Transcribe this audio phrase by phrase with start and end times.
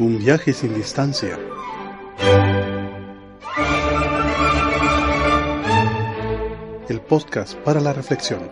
[0.00, 1.36] Un viaje sin distancia.
[6.88, 8.48] El podcast para la reflexión.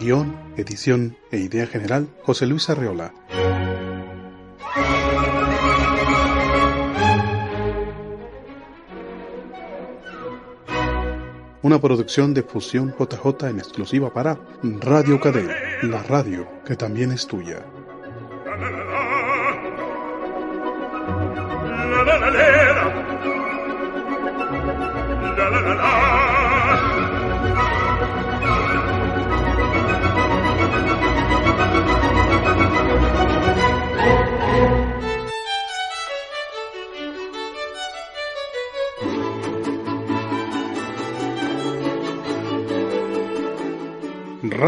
[0.00, 3.14] Guión, edición e idea general, José Luis Arreola.
[11.62, 17.26] Una producción de Fusión JJ en exclusiva para Radio Cadena, la radio que también es
[17.26, 17.64] tuya.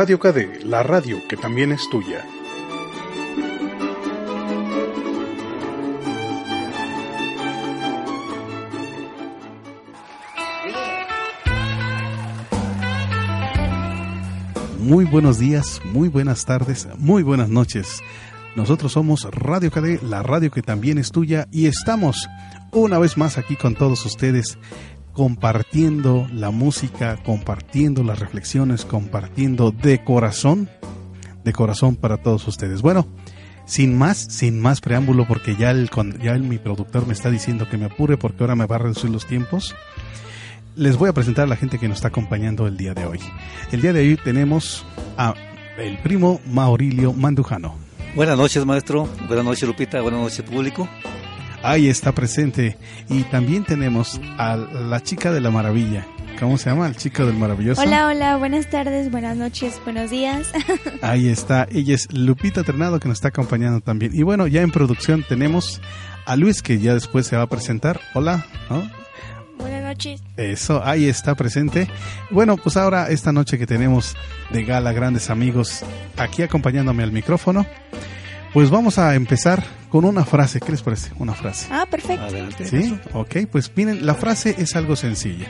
[0.01, 2.25] Radio KD, la radio que también es tuya.
[14.79, 18.01] Muy buenos días, muy buenas tardes, muy buenas noches.
[18.55, 22.29] Nosotros somos Radio KD, la radio que también es tuya y estamos
[22.71, 24.59] una vez más aquí con todos ustedes
[25.19, 30.71] compartiendo la música, compartiendo las reflexiones, compartiendo de corazón,
[31.43, 32.83] de corazón para todos ustedes.
[32.83, 33.05] Bueno,
[33.67, 35.91] sin más, sin más preámbulo, porque ya el,
[36.23, 38.79] ya el, mi productor me está diciendo que me apure porque ahora me va a
[38.79, 39.75] reducir los tiempos.
[40.77, 43.19] Les voy a presentar a la gente que nos está acompañando el día de hoy.
[43.73, 45.35] El día de hoy tenemos a
[45.79, 47.75] el primo Maurilio Mandujano.
[48.15, 49.09] Buenas noches, maestro.
[49.27, 50.01] Buenas noches, Lupita.
[50.01, 50.89] Buenas noches, público
[51.63, 52.77] ahí está presente.
[53.09, 56.07] Y también tenemos a la chica de la maravilla.
[56.39, 56.87] ¿Cómo se llama?
[56.87, 57.81] El chico del maravilloso.
[57.83, 60.53] Hola, hola, buenas tardes, buenas noches, buenos días.
[61.03, 61.67] Ahí está.
[61.73, 64.13] Ella es Lupita Ternado que nos está acompañando también.
[64.15, 65.81] Y bueno, ya en producción tenemos
[66.27, 68.01] a Luis que ya después se va a presentar.
[68.15, 68.47] Hola,
[69.59, 70.23] Buenas noches.
[70.37, 71.89] Eso, ahí está presente.
[72.31, 74.17] Bueno, pues ahora esta noche que tenemos
[74.51, 75.81] de gala grandes amigos
[76.17, 77.67] aquí acompañándome al micrófono,
[78.53, 80.61] pues vamos a empezar con una frase.
[80.61, 81.11] ¿Qué les parece?
[81.19, 81.69] Una frase.
[81.71, 82.27] Ah, perfecto.
[82.65, 83.37] Sí, ok.
[83.51, 85.47] Pues miren, la frase es algo sencilla.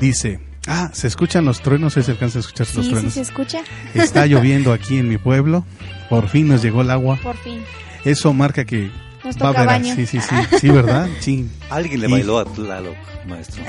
[0.00, 1.92] Dice, ah, ¿se escuchan los truenos?
[1.94, 3.12] ¿Se alcanza a escuchar los truenos?
[3.12, 3.62] Sí, se escucha.
[3.94, 5.64] Está lloviendo aquí en mi pueblo.
[6.08, 7.18] Por fin nos llegó el agua.
[7.22, 7.62] Por fin.
[8.04, 8.90] Eso marca que
[9.24, 9.66] nos va a haber.
[9.66, 9.94] Baño.
[9.94, 10.34] Sí, sí, sí.
[10.60, 11.08] Sí, ¿verdad?
[11.20, 11.48] Sí.
[11.70, 12.96] Alguien le bailó a Tlaloc,
[13.26, 13.62] maestro.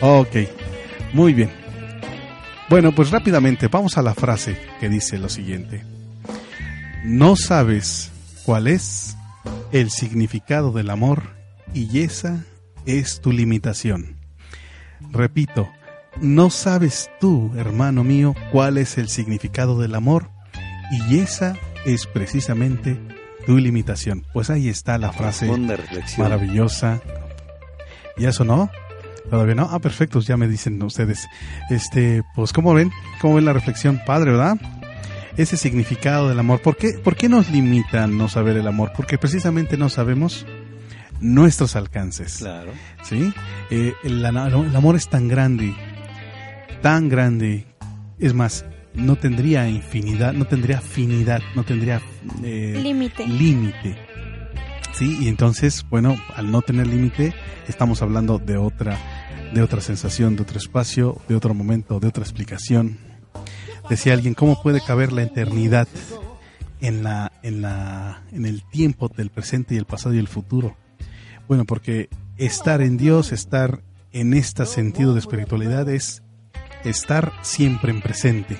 [0.00, 0.36] ok.
[1.12, 1.50] Muy bien.
[2.68, 5.97] Bueno, pues rápidamente vamos a la frase que dice lo siguiente.
[7.04, 8.10] No sabes
[8.44, 9.16] cuál es
[9.72, 11.22] el significado del amor
[11.72, 12.44] y esa
[12.86, 14.16] es tu limitación.
[15.12, 15.68] Repito,
[16.20, 20.30] no sabes tú, hermano mío, cuál es el significado del amor
[20.90, 22.98] y esa es precisamente
[23.46, 24.24] tu limitación.
[24.32, 25.48] Pues ahí está la frase
[26.18, 27.00] maravillosa.
[28.16, 28.70] ¿Ya sonó?
[29.30, 29.68] ¿Todavía no?
[29.70, 31.28] Ah, perfecto, ya me dicen ustedes.
[31.70, 32.90] Este, pues, ¿cómo ven?
[33.20, 34.00] ¿Cómo ven la reflexión?
[34.04, 34.58] Padre, ¿verdad?
[35.38, 36.60] Ese significado del amor.
[36.60, 38.92] ¿Por qué, ¿Por qué nos limita no saber el amor?
[38.94, 40.44] Porque precisamente no sabemos
[41.20, 42.38] nuestros alcances.
[42.38, 42.72] Claro.
[43.02, 43.32] ¿Sí?
[43.70, 45.74] Eh, el, amor es tan grande,
[46.82, 47.66] tan grande.
[48.18, 52.02] Es más, no tendría infinidad, no tendría afinidad, no tendría
[52.42, 53.26] eh, límite.
[53.26, 53.96] Límite.
[54.92, 57.32] Sí, y entonces, bueno, al no tener límite,
[57.68, 58.98] estamos hablando de otra,
[59.54, 62.98] de otra sensación, de otro espacio, de otro momento, de otra explicación.
[63.88, 65.88] Decía alguien, ¿cómo puede caber la eternidad
[66.80, 70.76] en, la, en, la, en el tiempo del presente y el pasado y el futuro?
[71.48, 73.80] Bueno, porque estar en Dios, estar
[74.12, 76.22] en este sentido de espiritualidad es
[76.84, 78.58] estar siempre en presente.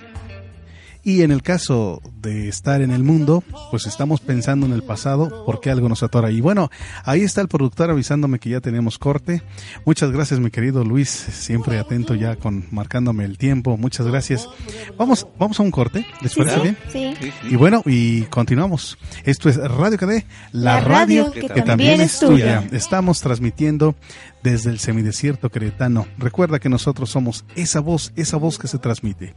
[1.02, 5.44] Y en el caso de estar en el mundo, pues estamos pensando en el pasado
[5.46, 6.30] porque algo nos atora.
[6.30, 6.70] Y bueno,
[7.04, 9.42] ahí está el productor avisándome que ya tenemos corte.
[9.84, 13.76] Muchas gracias, mi querido Luis, siempre atento ya con marcándome el tiempo.
[13.76, 14.48] Muchas gracias.
[14.96, 16.76] Vamos, vamos a un corte, ¿les parece bien?
[16.92, 17.14] Sí.
[17.50, 18.98] Y bueno, y continuamos.
[19.24, 22.66] Esto es Radio KD, la, radio, que, también, es tuya.
[22.72, 23.94] Estamos transmitiendo
[24.42, 26.06] desde el semidesierto cretano.
[26.18, 29.34] Recuerda que nosotros somos esa voz, esa voz que se transmite.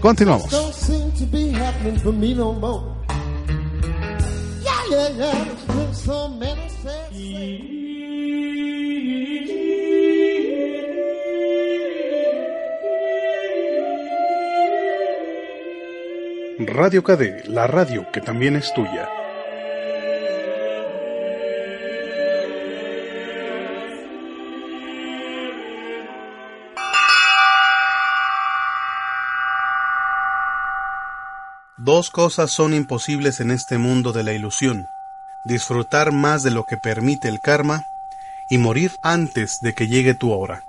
[0.00, 0.46] Continuamos.
[16.58, 19.21] Radio KD, la radio que también es tuya.
[31.84, 34.86] Dos cosas son imposibles en este mundo de la ilusión.
[35.44, 37.86] Disfrutar más de lo que permite el karma
[38.48, 40.62] y morir antes de que llegue tu hora.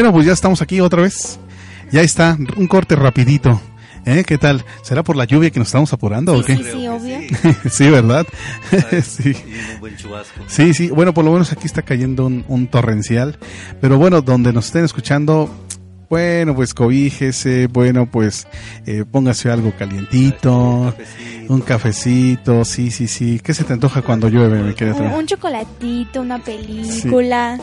[0.00, 1.38] Bueno, pues ya estamos aquí otra vez.
[1.92, 3.60] Ya está, un corte rapidito.
[4.06, 4.24] ¿Eh?
[4.26, 4.64] ¿Qué tal?
[4.80, 6.56] ¿Será por la lluvia que nos estamos apurando o qué?
[6.56, 7.18] Sí, sí, obvio.
[7.70, 8.26] sí, ¿verdad?
[9.02, 9.34] sí.
[10.46, 10.88] sí, sí.
[10.88, 13.38] Bueno, por lo menos aquí está cayendo un, un torrencial.
[13.82, 15.54] Pero bueno, donde nos estén escuchando,
[16.10, 18.48] bueno, pues cobíjese, bueno, pues
[18.84, 20.92] eh, póngase algo calientito,
[21.48, 22.64] un cafecito.
[22.64, 23.40] sí, sí, sí.
[23.42, 24.60] ¿Qué se te antoja cuando llueve?
[24.60, 27.58] Me queda un, un, chocolatito, una película.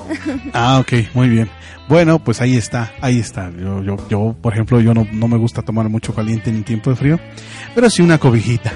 [0.54, 1.50] Ah, ok, muy bien.
[1.90, 3.52] Bueno, pues ahí está, ahí está.
[3.52, 6.90] Yo, yo, yo por ejemplo, yo no, no me gusta tomar mucho caliente en tiempo
[6.90, 7.20] de frío,
[7.76, 8.72] pero sí una cobijita.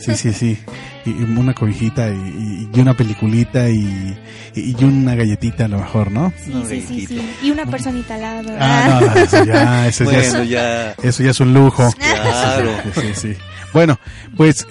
[0.00, 0.58] Sí, sí, sí.
[1.04, 4.16] Y, una cobijita y, una peliculita y,
[4.54, 6.32] y, una galletita a lo mejor, ¿no?
[6.44, 8.56] Sí, sí, sí, Y una personita al lado.
[8.58, 10.04] Ah, no, eso ya, eso,
[10.44, 11.92] ya, es, eso ya es un lujo.
[11.98, 12.70] Claro.
[12.94, 13.36] Sí, sí.
[13.72, 13.98] Bueno,
[14.36, 14.66] pues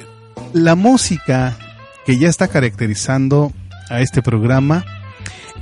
[0.53, 1.57] la música
[2.05, 3.51] que ya está caracterizando
[3.89, 4.85] a este programa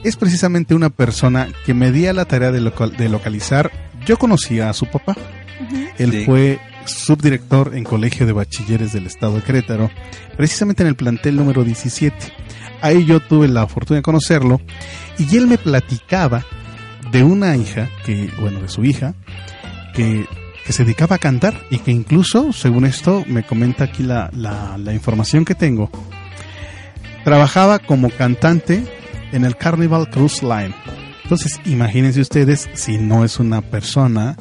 [0.03, 3.71] es precisamente una persona que me di a la tarea de, de localizar.
[4.05, 5.15] Yo conocía a su papá.
[5.97, 9.89] Él fue subdirector en Colegio de Bachilleres del Estado de Querétaro,
[10.37, 12.15] precisamente en el plantel número 17.
[12.81, 14.61] Ahí yo tuve la fortuna de conocerlo
[15.17, 16.45] y él me platicaba
[17.11, 19.13] de una hija, que, bueno, de su hija,
[19.93, 20.25] que,
[20.65, 24.77] que se dedicaba a cantar y que incluso, según esto, me comenta aquí la, la,
[24.77, 25.89] la información que tengo,
[27.23, 28.83] trabajaba como cantante
[29.31, 30.73] en el Carnival Cruise Line.
[31.23, 34.35] Entonces, imagínense ustedes si no es una persona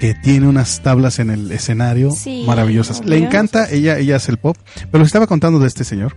[0.00, 2.10] que tiene unas tablas en el escenario
[2.46, 3.04] maravillosas.
[3.04, 4.56] Le encanta, ella, ella hace el pop,
[4.90, 6.16] pero le estaba contando de este señor.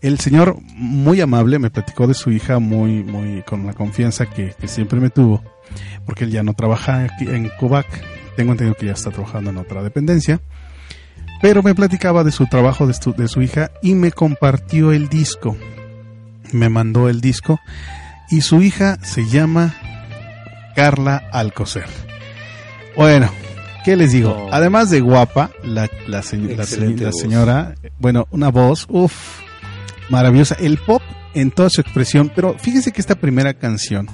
[0.00, 4.54] El señor, muy amable, me platicó de su hija muy, muy, con la confianza que,
[4.66, 5.42] siempre me tuvo,
[6.04, 7.86] porque él ya no trabaja aquí en Cubac,
[8.36, 10.42] tengo entendido que ya está trabajando en otra dependencia,
[11.40, 15.56] pero me platicaba de su trabajo de, de su hija y me compartió el disco,
[16.52, 17.58] me mandó el disco,
[18.30, 19.74] y su hija se llama
[20.74, 22.13] Carla Alcocer.
[22.96, 23.28] Bueno,
[23.84, 24.48] ¿qué les digo?
[24.52, 29.40] Además de guapa, la, la, señora, bueno, una voz, uff,
[30.10, 30.54] maravillosa.
[30.60, 31.02] El pop
[31.34, 34.08] en toda su expresión, pero fíjense que esta primera canción,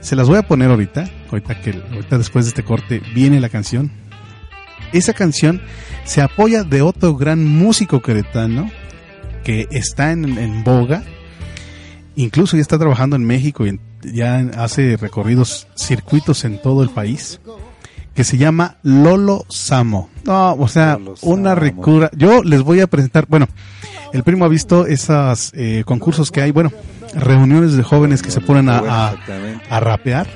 [0.00, 3.48] se las voy a poner ahorita, ahorita que ahorita después de este corte viene la
[3.48, 3.90] canción.
[4.92, 5.62] Esa canción
[6.04, 8.70] se apoya de otro gran músico queretano
[9.44, 11.02] que está en, en boga,
[12.16, 17.40] incluso ya está trabajando en México y ya hace recorridos, circuitos en todo el país
[18.14, 20.08] que se llama Lolo Samo.
[20.24, 22.10] No, o sea, una ricura.
[22.16, 23.48] Yo les voy a presentar, bueno,
[24.12, 26.70] el primo ha visto esos eh, concursos que hay, bueno,
[27.14, 29.14] reuniones de jóvenes que se ponen a,
[29.68, 30.28] a, rapear,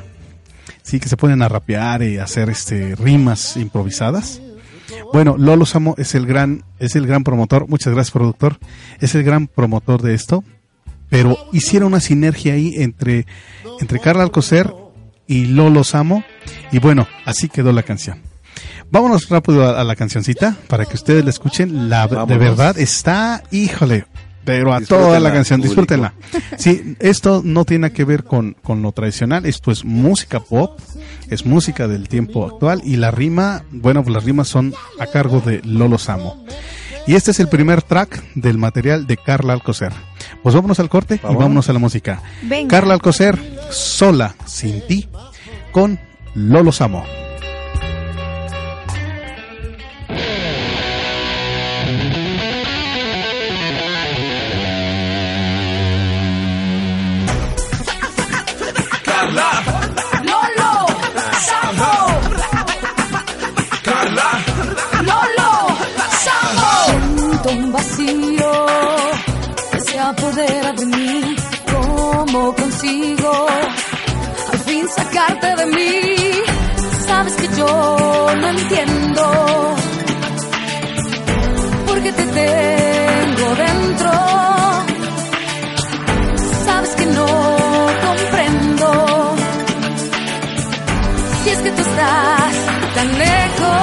[0.83, 4.43] sí, que se ponen a rapear y hacer este rimas improvisadas.
[5.13, 8.59] Bueno, Lolo Samo es el gran, es el gran promotor, muchas gracias productor,
[9.01, 10.45] es el gran promotor de esto,
[11.09, 13.27] pero hicieron una sinergia ahí entre,
[13.81, 14.73] entre Carla Alcocer
[15.29, 16.25] y Lolo Samo.
[16.73, 18.21] Y bueno, así quedó la canción.
[18.91, 21.89] Vámonos rápido a, la cancioncita para que ustedes la escuchen.
[21.89, 24.07] La de verdad está, híjole,
[24.45, 26.15] pero a toda la canción, disfrútenla.
[26.57, 30.81] Sí, esto no tiene que ver con, con lo tradicional, esto es música pop,
[31.29, 35.41] es música del tiempo actual y la rima, bueno, pues las rimas son a cargo
[35.41, 36.45] de Lolo Samo.
[37.09, 39.95] Y este es el primer track del material de Carla Alcocer.
[40.43, 42.21] Pues vámonos al corte y vámonos a la música.
[42.69, 43.39] Carla Alcocer,
[43.71, 45.09] sola, sin ti,
[45.73, 45.99] con
[46.35, 47.07] Lolo Samo.
[72.79, 73.47] Consigo
[74.53, 76.33] al fin sacarte de mí?
[77.07, 79.75] Sabes que yo no entiendo
[81.87, 84.11] porque te tengo dentro.
[86.67, 87.27] Sabes que no
[88.07, 89.35] comprendo
[91.43, 92.55] si es que tú estás
[92.95, 93.79] tan lejos.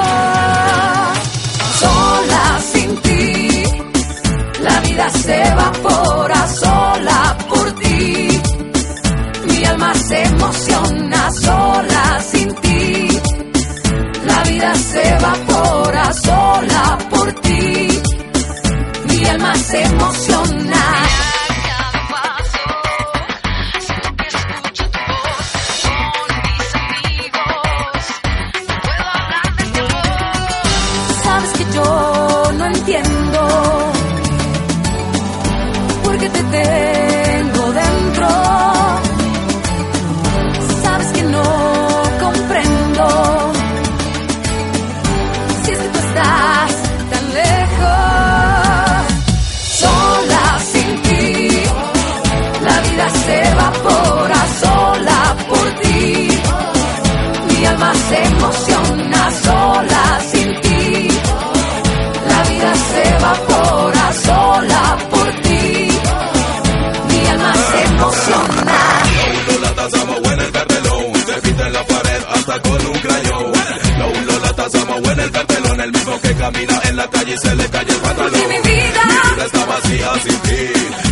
[1.80, 3.64] Sola sin ti,
[4.62, 6.25] la vida se evapora.
[76.46, 78.32] Camina en la calle y se le cae el pantalón.
[78.34, 79.02] Mi vida.
[79.08, 80.62] Mi vida está vacía sin ti,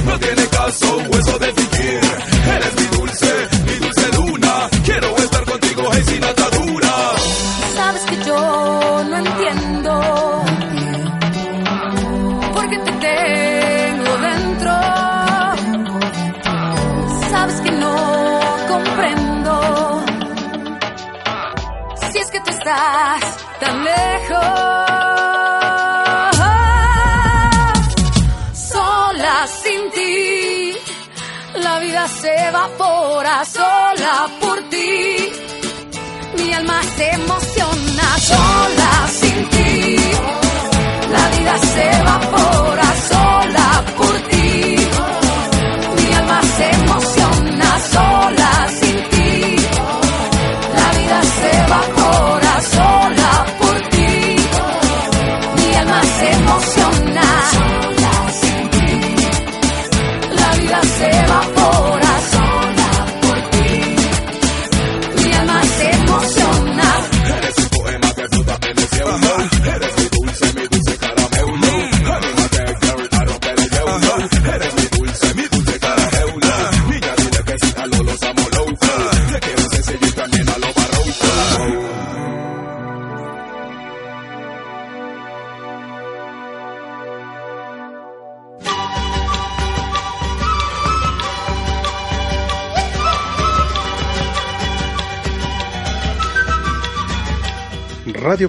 [0.06, 1.53] no tiene caso hueso de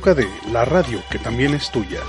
[0.04, 2.00] KD, la radio que también es tuya.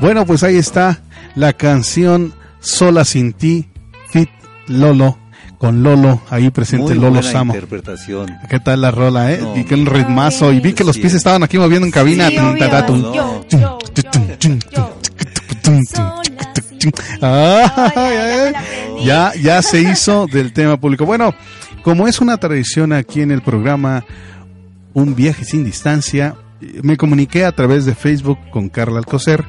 [0.00, 0.98] Bueno, pues ahí está
[1.36, 3.68] la canción Sola sin ti,
[4.08, 4.28] Fit
[4.66, 5.16] Lolo,
[5.58, 7.54] con Lolo ahí presente, Muy Lolo buena Samo.
[7.54, 8.26] interpretación.
[8.50, 9.38] ¿Qué tal la rola, eh?
[9.40, 10.52] No, y que un ritmazo.
[10.52, 12.28] Y vi que los pies estaban aquí moviendo en cabina.
[12.28, 13.14] Sí, obvio.
[13.14, 13.78] Yo, yo,
[14.70, 14.92] yo,
[17.20, 18.52] Ah,
[19.40, 21.06] ya, se hizo del tema público.
[21.06, 21.34] Bueno,
[21.82, 24.04] como es una tradición aquí en el programa
[24.94, 26.34] Un viaje sin distancia,
[26.82, 29.44] me comuniqué a través de Facebook con Carla Alcocer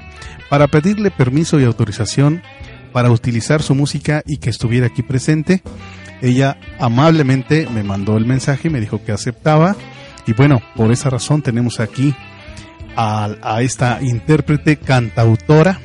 [0.49, 2.41] para pedirle permiso y autorización
[2.91, 5.61] para utilizar su música y que estuviera aquí presente.
[6.21, 9.75] Ella amablemente me mandó el mensaje y me dijo que aceptaba.
[10.25, 12.15] Y bueno, por esa razón tenemos aquí
[12.95, 15.79] a, a esta intérprete cantautora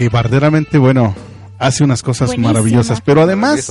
[0.00, 1.14] que verdaderamente, bueno,
[1.58, 3.02] hace unas cosas maravillosas.
[3.02, 3.70] Pero además,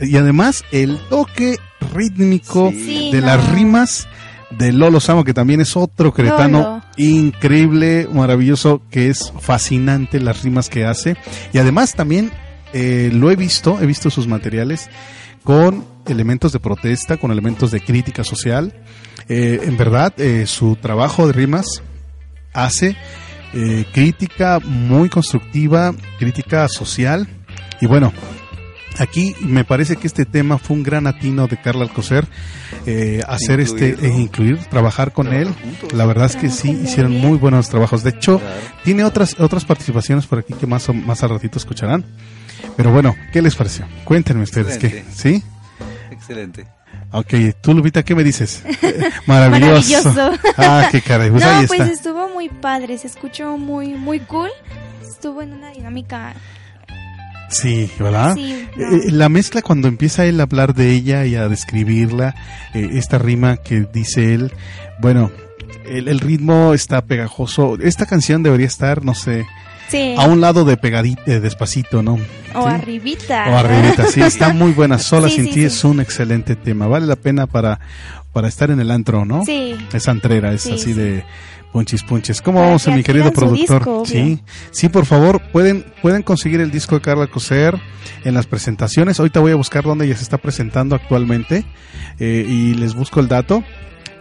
[0.00, 1.58] y además el toque
[1.92, 2.84] rítmico Sí.
[2.84, 3.26] Sí, de no.
[3.26, 4.06] las rimas
[4.50, 6.82] de Lolo Samo, que también es otro cretano Lolo.
[6.98, 11.16] increíble, maravilloso, que es fascinante las rimas que hace.
[11.52, 12.30] Y además también
[12.72, 14.88] eh, lo he visto, he visto sus materiales
[15.42, 18.72] con elementos de protesta, con elementos de crítica social.
[19.28, 21.82] Eh, en verdad, eh, su trabajo de rimas
[22.52, 22.96] hace
[23.54, 27.26] eh, crítica muy constructiva, crítica social.
[27.80, 28.12] Y bueno,
[28.98, 32.26] aquí me parece que este tema fue un gran atino de Carla Alcocer,
[32.86, 35.48] eh, hacer este, eh, incluir, trabajar con él.
[35.48, 35.92] Juntos.
[35.92, 38.02] La verdad es que sí, hicieron muy buenos trabajos.
[38.02, 38.54] De hecho, Claro.
[38.84, 42.04] tiene otras otras participaciones por aquí que más, o- más al ratito escucharán.
[42.76, 43.86] Pero bueno, ¿qué les pareció?
[44.04, 45.04] Cuéntenme ustedes qué.
[45.14, 45.42] ¿sí?
[46.10, 46.66] Excelente.
[47.18, 47.32] Ok,
[47.62, 48.62] tú Lupita, ¿qué me dices?
[48.82, 50.12] Eh, Maravilloso.
[50.12, 50.50] Maravilloso.
[50.58, 51.90] Ah, qué caray, pues no, ahí pues está.
[51.90, 54.50] estuvo muy padre, se escuchó muy, muy cool.
[55.02, 56.34] Estuvo en una dinámica.
[57.48, 58.34] Sí, ¿verdad?
[58.34, 58.96] Sí, no.
[58.96, 62.34] Eh, la mezcla cuando empieza él a hablar de ella y a describirla,
[62.74, 64.52] eh, esta rima que dice él,
[64.98, 65.30] bueno,
[65.86, 67.78] el, el ritmo está pegajoso.
[67.80, 69.46] Esta canción debería estar, no sé,
[69.88, 70.14] Sí.
[70.18, 72.14] a un lado de pegadito, despacito, ¿no?
[72.54, 72.74] O Sí.
[72.74, 73.46] arribita.
[73.50, 74.98] O arribita, sí, está muy buena.
[74.98, 76.86] Sola Sí, sin ti es un excelente tema.
[76.86, 77.78] Vale la pena para,
[78.32, 79.44] para estar en el antro, ¿no?
[79.44, 79.76] Sí.
[79.92, 80.92] Es antrera, es Sí, así sí.
[80.94, 81.24] de
[81.72, 82.40] punchis punches.
[82.40, 83.78] ¿Cómo Para vamos, mi querido productor?
[83.80, 84.40] disco, sí,
[84.70, 87.78] sí, por favor, pueden, pueden conseguir el disco de Carla Coser
[88.24, 89.20] en las presentaciones.
[89.20, 91.66] Ahorita voy a buscar dónde ella se está presentando actualmente
[92.18, 93.62] eh, y les busco el dato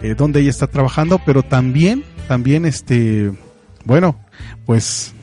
[0.02, 3.32] eh, dónde ella está trabajando, pero también, también, este,
[3.86, 4.20] bueno,
[4.66, 5.14] pues,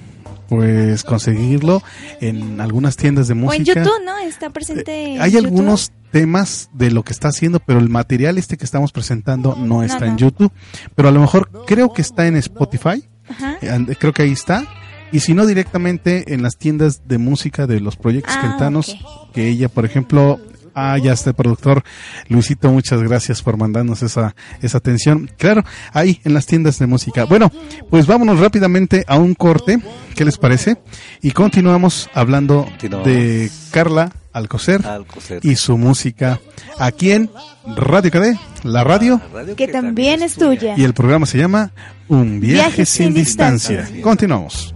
[0.57, 1.83] pues conseguirlo
[2.21, 3.65] en algunas tiendas de O en música.
[3.83, 4.19] YouTube, ¿no?
[4.19, 4.93] Está presente.
[4.93, 5.47] Eh, en Hay YouTube.
[5.47, 9.83] algunos temas de lo que está haciendo, pero el material este que estamos presentando no
[9.83, 10.19] está en.
[10.19, 10.53] YouTube,
[10.95, 13.57] pero a lo mejor creo que está en Spotify, Ajá.
[13.63, 14.67] eh, creo que ahí está,
[15.11, 19.33] y si no directamente en las tiendas de música de los proyectos Ah, queretanos, ok.
[19.33, 20.39] que ella, por ejemplo,
[20.75, 21.83] ah, ya está el productor
[22.29, 27.25] Luisito, muchas gracias por mandarnos esa, esa atención, claro, ahí en las tiendas de música.
[27.25, 27.51] Bueno,
[27.91, 29.81] pues vámonos rápidamente a un corte,
[30.15, 30.77] ¿qué les parece?
[31.21, 33.07] Y continuamos hablando Continuamos.
[33.07, 35.41] de Carla Alcocer Alcocer.
[35.45, 36.41] y su música
[36.79, 37.31] aquí en
[37.77, 40.75] Radio KD, la radio, La radio Que también es tuya.
[40.77, 41.73] y el programa se llama
[42.09, 43.77] Un viaje, Viaje sin, sin distancia.
[43.81, 44.03] distancia.
[44.03, 44.75] Continuamos.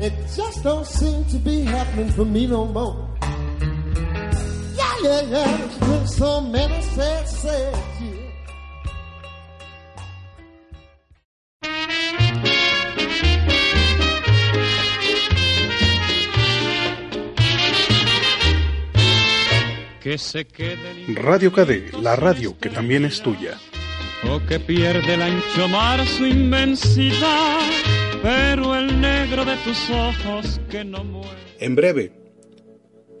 [0.00, 2.96] It just don't seem to be happening for me no more.
[5.02, 8.18] Yeah, yeah, so many sad, sad years.
[20.00, 23.58] que se quede el Radio KD, la radio que también es tuya.
[24.24, 27.60] o que pierde el ancho mar su inmensidad,
[28.22, 31.38] pero el negro de tus ojos que no muere.
[31.60, 32.12] En breve,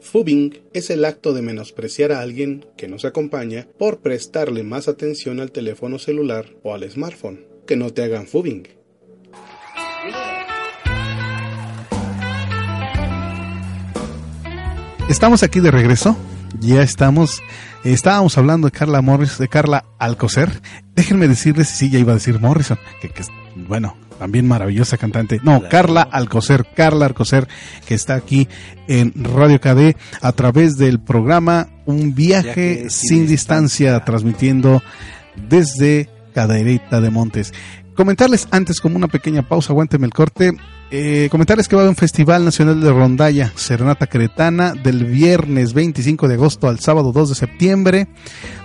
[0.00, 5.40] Fubbing es el acto de menospreciar a alguien que nos acompaña por prestarle más atención
[5.40, 7.46] al teléfono celular o al smartphone.
[7.66, 8.68] Que no te hagan fubbing.
[15.08, 16.16] Estamos aquí de regreso.
[16.60, 17.42] Ya estamos.
[17.84, 20.50] Estábamos hablando de Carla Morris, de Carla Alcocer.
[20.94, 23.22] Déjenme decirles, sí, ya iba a decir Morrison, que, que
[23.54, 25.40] bueno, también maravillosa cantante.
[25.42, 25.62] No.
[25.68, 27.48] Carla Alcocer, Carla Alcocer,
[27.86, 28.48] que está aquí
[28.86, 34.04] en Radio KD a través del programa Un viaje, Viaje sin, sin distancia, distancia.
[34.04, 34.82] transmitiendo
[35.48, 37.52] desde Cadereyta de Montes.
[37.94, 40.52] Comentarles antes, como una pequeña pausa, aguánteme el corte.
[40.90, 45.74] Eh, comentarles que va a haber un Festival Nacional de Rondalla, Serenata Cretana, del viernes
[45.74, 48.08] 25 de agosto al sábado 2 de septiembre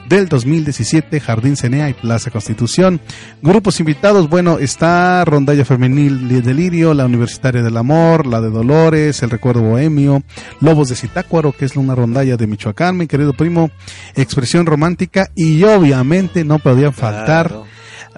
[0.07, 3.01] del 2017, Jardín Cenea y Plaza Constitución.
[3.41, 9.21] Grupos invitados, bueno, está Rondalla Femenil de Delirio, la Universitaria del Amor, la de Dolores,
[9.21, 10.23] el Recuerdo Bohemio,
[10.61, 13.69] Lobos de Zitácuaro, que es una rondalla de Michoacán, mi querido primo,
[14.15, 17.65] Expresión Romántica y obviamente no podía faltar Claro.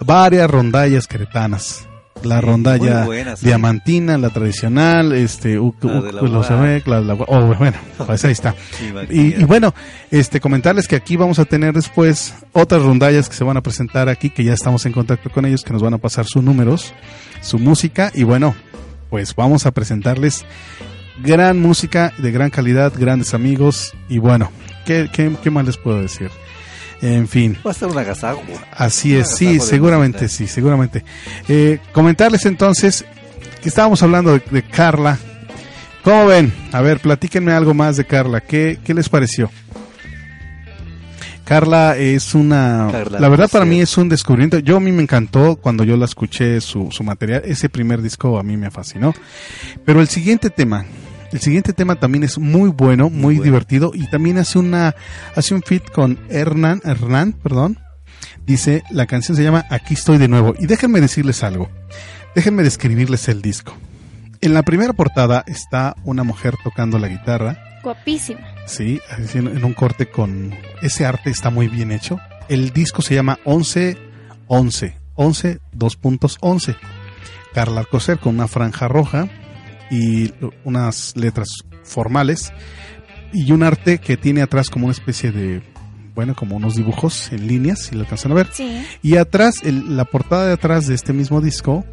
[0.06, 1.88] varias rondallas queretanas.
[2.25, 3.45] La rondalla sí.
[3.45, 8.31] diamantina, la tradicional, este, u- La u- de la los la- oh, bueno, pues ahí
[8.31, 8.53] está.
[9.09, 9.73] Y, y bueno,
[10.11, 14.09] este comentarles que aquí vamos a tener después otras rondallas que se van a presentar
[14.09, 16.93] aquí, que ya estamos en contacto con ellos, que nos van a pasar sus números,
[17.41, 18.55] su música, y bueno,
[19.09, 20.45] pues vamos a presentarles
[21.23, 24.51] gran música de gran calidad, grandes amigos, y bueno,
[24.85, 26.29] ¿qué, qué, qué más les puedo decir?
[27.01, 27.58] En fin.
[27.65, 28.41] Va a estar un agasajo.
[28.71, 31.03] Así Un es, sí, agasajo seguramente, sí, seguramente.
[31.47, 33.05] Eh, comentarles entonces
[33.62, 35.17] que estábamos hablando de, de Carla.
[36.03, 36.53] ¿Cómo ven?
[36.71, 38.41] A ver, platíquenme algo más de Carla.
[38.41, 39.49] ¿Qué, qué les pareció?
[41.45, 42.89] Carla es una...
[42.91, 44.60] Carla la verdad para mí es un descubrimiento.
[44.60, 47.43] Yo a mí me encantó cuando yo la escuché su, su material.
[47.45, 49.13] Ese primer disco a mí me fascinó.
[49.86, 50.86] Pero el siguiente tema,
[51.36, 53.43] el siguiente tema también es muy bueno, muy bueno.
[53.43, 54.95] divertido y también hace una
[55.36, 57.78] hace un fit con Hernán, Hernán, perdón.
[58.45, 61.69] Dice, la canción se llama Aquí estoy de nuevo y déjenme decirles algo.
[62.36, 63.76] Déjenme describirles el disco.
[64.39, 68.39] En la primera portada está una mujer tocando la guitarra, Guapísima.
[68.65, 69.02] sí,
[69.34, 72.17] en un corte con ese arte está muy bien hecho.
[72.48, 73.98] El disco se llama 11
[74.48, 76.78] 11 11 dos puntos 11.
[77.54, 79.28] Carla Alcocer con una franja roja
[79.91, 80.32] y
[80.63, 81.50] unas letras
[81.84, 82.52] formales
[83.34, 85.62] y un arte que tiene atrás como una especie de
[86.15, 88.48] bueno, como unos dibujos en líneas, si lo alcanzan a ver.
[88.54, 88.86] Sí.
[89.04, 91.84] Y atrás, el- la portada de atrás de este mismo disco,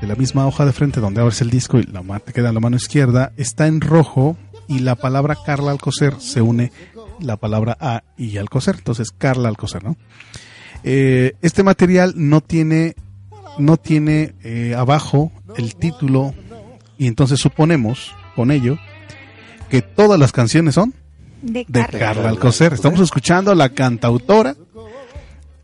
[0.00, 2.54] de la misma hoja de frente donde abres el disco y la te queda en
[2.54, 6.72] la mano izquierda, está en rojo y la palabra Carla Alcocer se une
[7.20, 8.74] la palabra A y Alcocer.
[8.78, 9.96] Entonces, Carla Alcocer, ¿no?
[10.82, 12.96] Eh, este material no tiene,
[13.58, 16.34] no tiene eh, abajo el título
[16.98, 18.78] y entonces suponemos con ello
[19.68, 20.94] que todas las canciones son
[21.42, 21.98] De de Carla.
[21.98, 22.72] Carla Alcocer.
[22.72, 24.54] Estamos escuchando a la cantautora,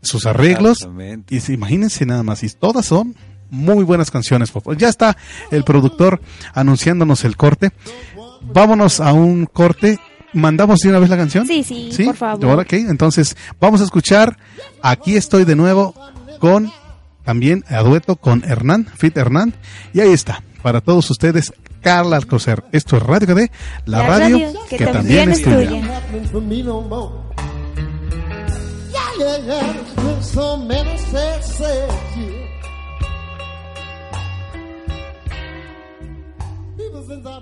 [0.01, 0.87] sus arreglos
[1.29, 3.15] y si- imagínense nada más, y todas son
[3.49, 4.51] muy buenas canciones.
[4.77, 5.17] Ya está
[5.51, 6.21] el productor
[6.53, 7.71] anunciándonos el corte.
[8.41, 9.99] Vámonos a un corte.
[10.33, 11.45] ¿Mandamos de una vez la canción?
[11.45, 12.45] Sí, sí, por favor.
[12.45, 14.37] Ahora, ok, entonces vamos a escuchar
[14.81, 15.93] Aquí estoy de nuevo
[16.39, 16.71] con
[17.25, 19.53] también a dueto con Hernán, Fit Hernán.
[19.93, 22.63] Y ahí está, para todos ustedes, Carla Alcocer.
[22.71, 23.51] Esto es Radio KD,
[23.85, 26.01] la, La radio, radio que, que también, también es tuya.
[37.11, 37.41] since I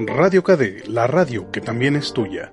[0.00, 2.50] Radio KD, la radio que también es tuya.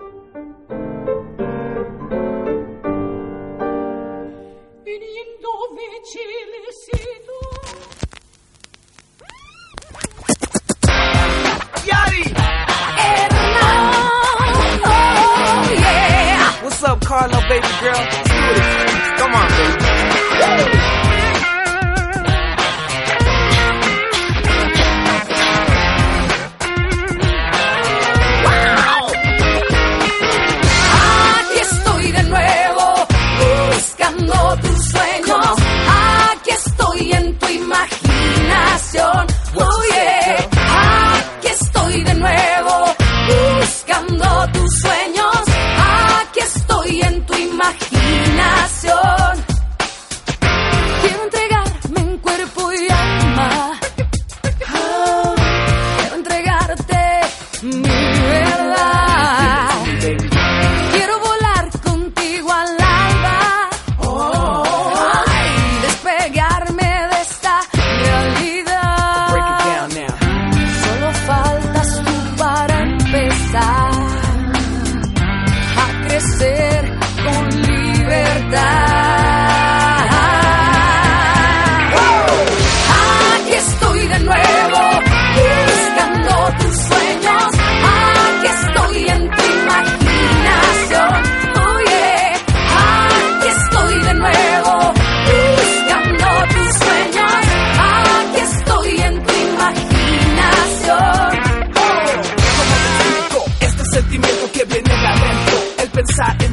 [103.95, 105.57] Sentimiento que viene de adentro.
[105.81, 106.44] El pensar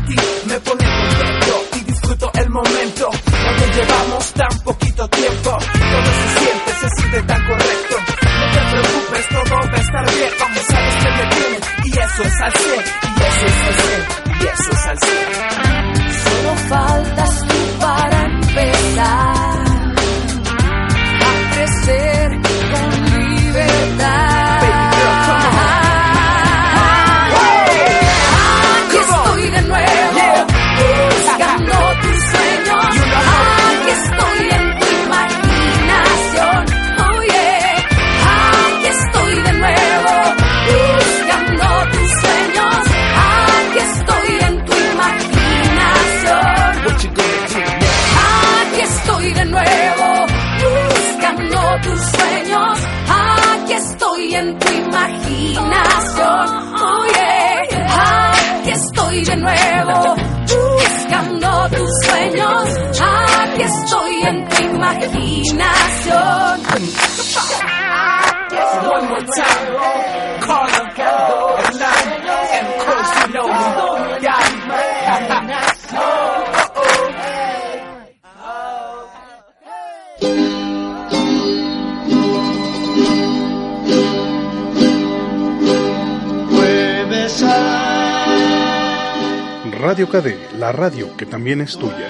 [90.72, 92.08] la radio que también es tuya.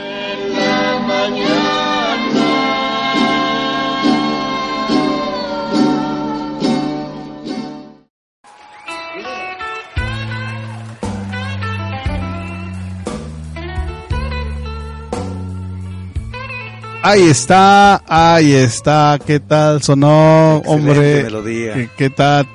[17.04, 21.22] Ahí está, ahí está, ¿qué tal sonó, Excelente hombre?
[21.24, 21.74] melodía.
[21.74, 22.46] ¿Qué, qué tal?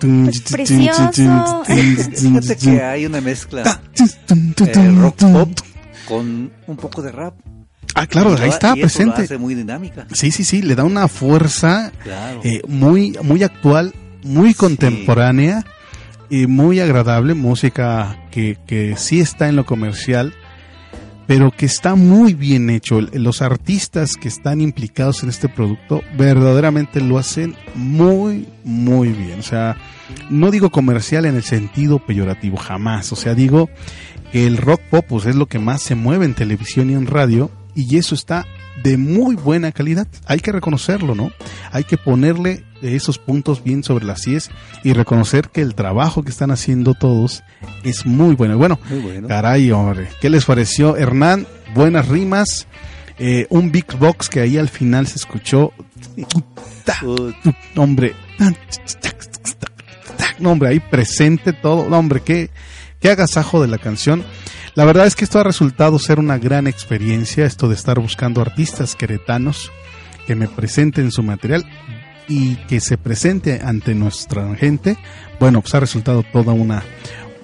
[0.50, 1.64] precioso.
[1.66, 5.50] Fíjate que hay una mezcla eh, rock pop
[6.08, 7.34] con un poco de rap.
[7.96, 9.22] Ah, claro, ahí está y eso lo presente.
[9.24, 10.06] hace muy dinámica.
[10.14, 12.42] Sí, sí, sí, le da una fuerza Claro.
[12.44, 13.94] eh, muy, muy actual,
[14.24, 15.66] muy contemporánea
[16.30, 20.34] y muy agradable, música que, que sí está en lo comercial,
[21.26, 23.02] pero que está muy bien hecho.
[23.02, 29.40] Los artistas que están implicados en este producto verdaderamente lo hacen muy, muy bien.
[29.40, 29.76] O sea,
[30.30, 33.12] no digo comercial en el sentido peyorativo, jamás.
[33.12, 33.70] O sea, digo
[34.32, 37.08] que el rock pop pues, es lo que más se mueve en televisión y en
[37.08, 38.46] radio y eso está
[38.84, 40.08] de muy buena calidad.
[40.26, 41.32] Hay que reconocerlo, ¿no?
[41.72, 44.52] Hay que ponerle esos puntos bien sobre las IES
[44.84, 47.44] y reconocer que el trabajo que están haciendo todos
[47.84, 48.58] es muy bueno.
[48.58, 49.28] Bueno, Muy bueno.
[49.28, 50.10] Caray, hombre.
[50.22, 51.48] ¿Qué les pareció, Hernán?
[51.74, 52.68] Buenas rimas.
[53.18, 55.72] eh, un Big Box que ahí al final se escuchó.
[57.76, 58.14] Hombre.
[60.40, 61.90] No, hombre, ahí presente todo.
[61.90, 62.52] No, hombre, qué,
[63.00, 64.24] qué agasajo de la canción.
[64.76, 68.42] La verdad es que esto ha resultado ser una gran experiencia, esto de estar buscando
[68.42, 69.72] artistas queretanos
[70.28, 71.66] que me presenten su material
[72.28, 74.98] y que se presente ante nuestra gente.
[75.40, 76.84] Bueno, pues ha resultado toda una,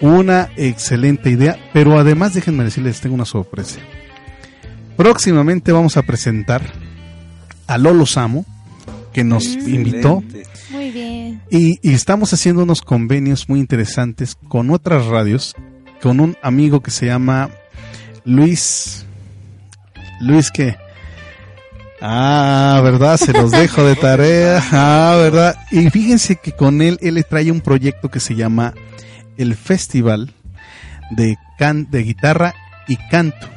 [0.01, 3.79] una excelente idea, pero además déjenme decirles, tengo una sorpresa.
[4.97, 6.61] Próximamente vamos a presentar
[7.65, 8.45] a Lolo Samo,
[9.13, 10.49] que nos invitó excelente.
[10.71, 11.41] Muy bien.
[11.49, 15.55] y, y estamos haciendo unos convenios muy interesantes con otras radios,
[16.01, 17.49] con un amigo que se llama
[18.25, 19.05] Luis.
[20.21, 20.75] Luis que...
[22.05, 23.15] Ah, ¿verdad?
[23.15, 24.61] Se los dejo de tarea.
[24.71, 25.55] Ah, ¿verdad?
[25.71, 28.73] Y fíjense que con él, él le trae un proyecto que se llama
[29.37, 30.33] el Festival
[31.11, 32.53] de, can de Guitarra
[32.87, 33.52] y Canto.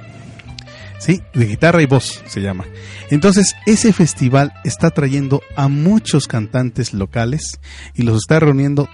[0.99, 1.23] ¿Sí?
[1.35, 2.65] De guitarra y voz se llama.
[3.11, 7.61] Entonces, ese festival está trayendo a muchos cantantes locales
[7.95, 8.89] y los está reuniendo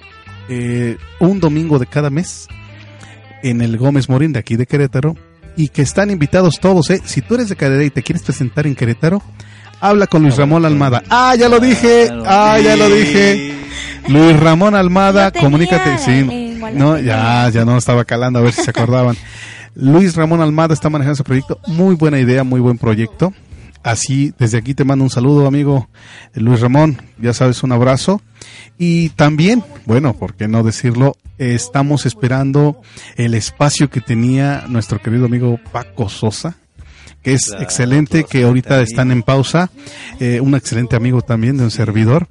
[0.48, 2.48] eh, un domingo de cada mes
[3.42, 5.16] en el Gómez Morín de aquí de Querétaro
[5.56, 6.90] y que están invitados todos.
[6.90, 7.00] ¿eh?
[7.04, 9.22] Si tú eres de Querétaro y te quieres presentar en Querétaro,
[9.80, 11.02] habla con Luis Ramón Almada.
[11.08, 12.08] Ah, ya lo dije.
[12.26, 13.54] Ah, ya lo dije.
[14.08, 15.98] Luis Ramón Almada, comunícate.
[15.98, 19.16] Sí, no, ya, ya no estaba calando a ver si se acordaban.
[19.74, 21.58] Luis Ramón Almada está manejando ese proyecto.
[21.66, 23.32] Muy buena idea, muy buen proyecto.
[23.82, 25.88] Así, desde aquí te mando un saludo, amigo
[26.34, 27.00] Luis Ramón.
[27.18, 28.20] Ya sabes, un abrazo.
[28.78, 31.16] Y también, bueno, ¿por qué no decirlo?
[31.38, 32.80] Estamos esperando
[33.16, 36.56] el espacio que tenía nuestro querido amigo Paco Sosa,
[37.22, 39.70] que es Claro, excelente, que ahorita están en pausa.
[40.20, 42.28] Eh, un excelente amigo también de un servidor.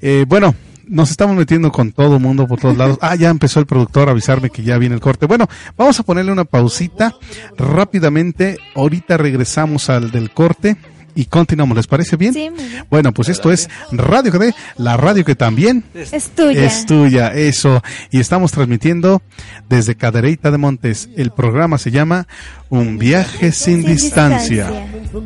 [0.00, 0.54] Eh, bueno,
[0.88, 2.98] nos estamos metiendo con todo mundo por todos lados.
[3.00, 5.26] Ah, ya empezó el productor a avisarme que ya viene el corte.
[5.26, 7.14] Bueno, vamos a ponerle una pausita
[7.56, 8.58] rápidamente.
[8.74, 10.76] Ahorita regresamos al del corte
[11.16, 11.76] y continuamos.
[11.76, 12.34] ¿Les parece bien?
[12.34, 12.50] Sí.
[12.90, 16.64] Bueno, pues esto es Radio KD, la radio que también Es tuya.
[16.64, 17.82] es tuya, eso.
[18.10, 19.22] Y estamos transmitiendo
[19.68, 21.08] desde Cadereyta de Montes.
[21.16, 22.26] El programa se llama
[22.68, 24.66] Un viaje sin, Sin distancia.
[24.66, 25.22] distancia.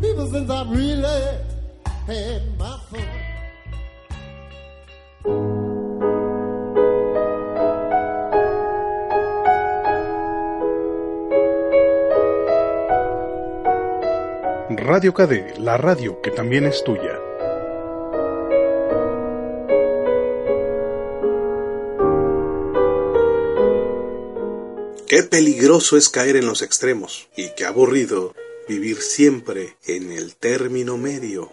[0.00, 1.38] People since really.
[14.70, 17.27] Radio KD, la radio que también es tuya.
[25.08, 28.34] Qué peligroso es caer en los extremos y qué aburrido
[28.68, 31.50] vivir siempre en el término medio.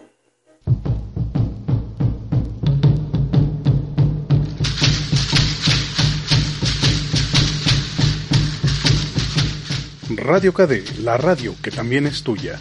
[10.10, 12.60] Radio KD, la radio que también es tuya.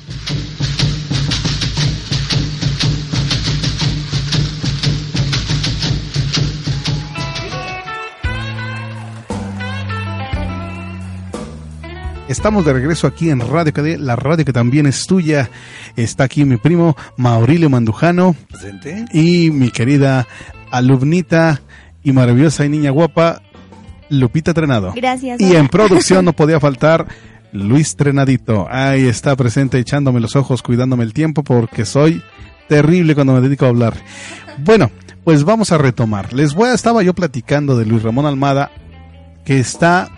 [12.28, 15.52] Estamos de regreso aquí en Radio KD, la radio que también es tuya.
[15.96, 19.06] Está aquí mi primo Maurilio Mandujano ¿Presente?
[19.14, 20.28] y mi querida
[20.72, 21.62] alumnita
[22.04, 23.44] y maravillosa y niña guapa
[24.10, 24.94] Lupita Trenado.
[24.96, 25.40] Gracias.
[25.40, 27.08] Y en producción no podía faltar
[27.52, 28.68] Luis Trenadito.
[28.72, 32.24] Ahí está presente echándome los ojos, cuidándome el tiempo porque soy
[32.68, 33.94] terrible cuando me dedico a hablar.
[34.58, 34.90] Bueno,
[35.24, 36.34] pues vamos a retomar.
[36.34, 38.72] Les voy a, estaba yo platicando de Luis Ramón Almada
[39.46, 40.10] que está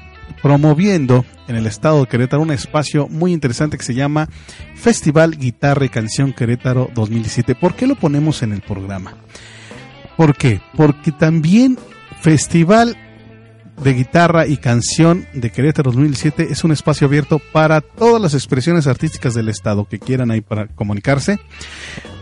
[0.42, 4.30] promoviendo en el estado de Querétaro un espacio muy interesante que se llama
[4.76, 7.56] Festival Guitarra y Canción Querétaro 2017.
[7.56, 9.16] ¿Por qué lo ponemos en el programa?
[10.16, 10.62] ¿Por qué?
[10.76, 11.78] Porque también
[12.22, 12.98] Festival
[13.82, 18.88] de Guitarra y Canción de Querétaro 2017 es un espacio abierto para todas las expresiones
[18.88, 21.40] artísticas del Estado que quieran ahí para comunicarse.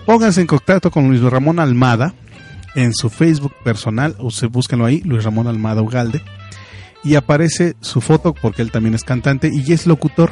[0.05, 2.13] Pónganse en contacto con Luis Ramón Almada
[2.75, 6.21] en su Facebook personal, o se búsquenlo ahí, Luis Ramón Almada Ugalde,
[7.05, 10.31] y aparece su foto porque él también es cantante y es locutor.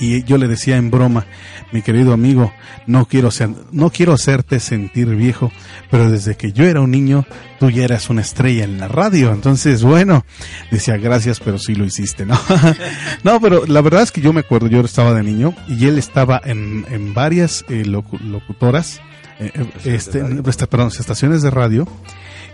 [0.00, 1.24] Y yo le decía en broma,
[1.70, 2.52] mi querido amigo,
[2.88, 5.52] no quiero ser, no quiero hacerte sentir viejo,
[5.88, 7.24] pero desde que yo era un niño,
[7.60, 9.32] tú ya eras una estrella en la radio.
[9.32, 10.26] Entonces, bueno,
[10.72, 12.36] decía gracias, pero sí lo hiciste, ¿no?
[13.22, 15.96] no, pero la verdad es que yo me acuerdo, yo estaba de niño y él
[15.96, 19.00] estaba en, en varias eh, locu- locutoras,
[19.38, 19.52] eh,
[19.84, 20.24] este,
[20.66, 21.86] perdón, estaciones de radio.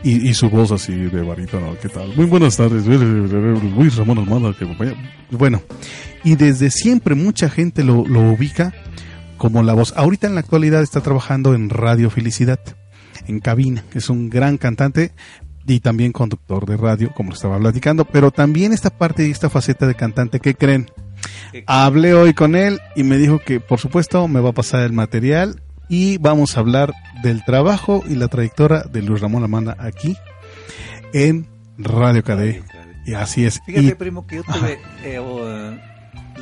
[0.02, 2.14] Y, y su voz así de barítono, ¿qué tal?
[2.16, 4.66] Muy buenas tardes, Luis Ramón Almada, que.
[5.30, 5.62] Bueno,
[6.24, 8.72] y desde siempre mucha gente lo, lo ubica
[9.36, 9.92] como la voz.
[9.96, 12.60] Ahorita en la actualidad está trabajando en Radio Felicidad,
[13.26, 15.12] en cabina, que es un gran cantante
[15.66, 19.50] y también conductor de radio, como lo estaba platicando, pero también esta parte y esta
[19.50, 20.90] faceta de cantante, ¿qué creen?
[21.66, 24.92] Hablé hoy con él y me dijo que por supuesto me va a pasar el
[24.92, 30.16] material y vamos a hablar del trabajo y la trayectoria de Luis Ramón Amanda aquí
[31.12, 32.62] en Radio KD.
[33.06, 33.60] Y así es.
[33.66, 35.20] Fíjate, Y- primo, que yo tuve, eh,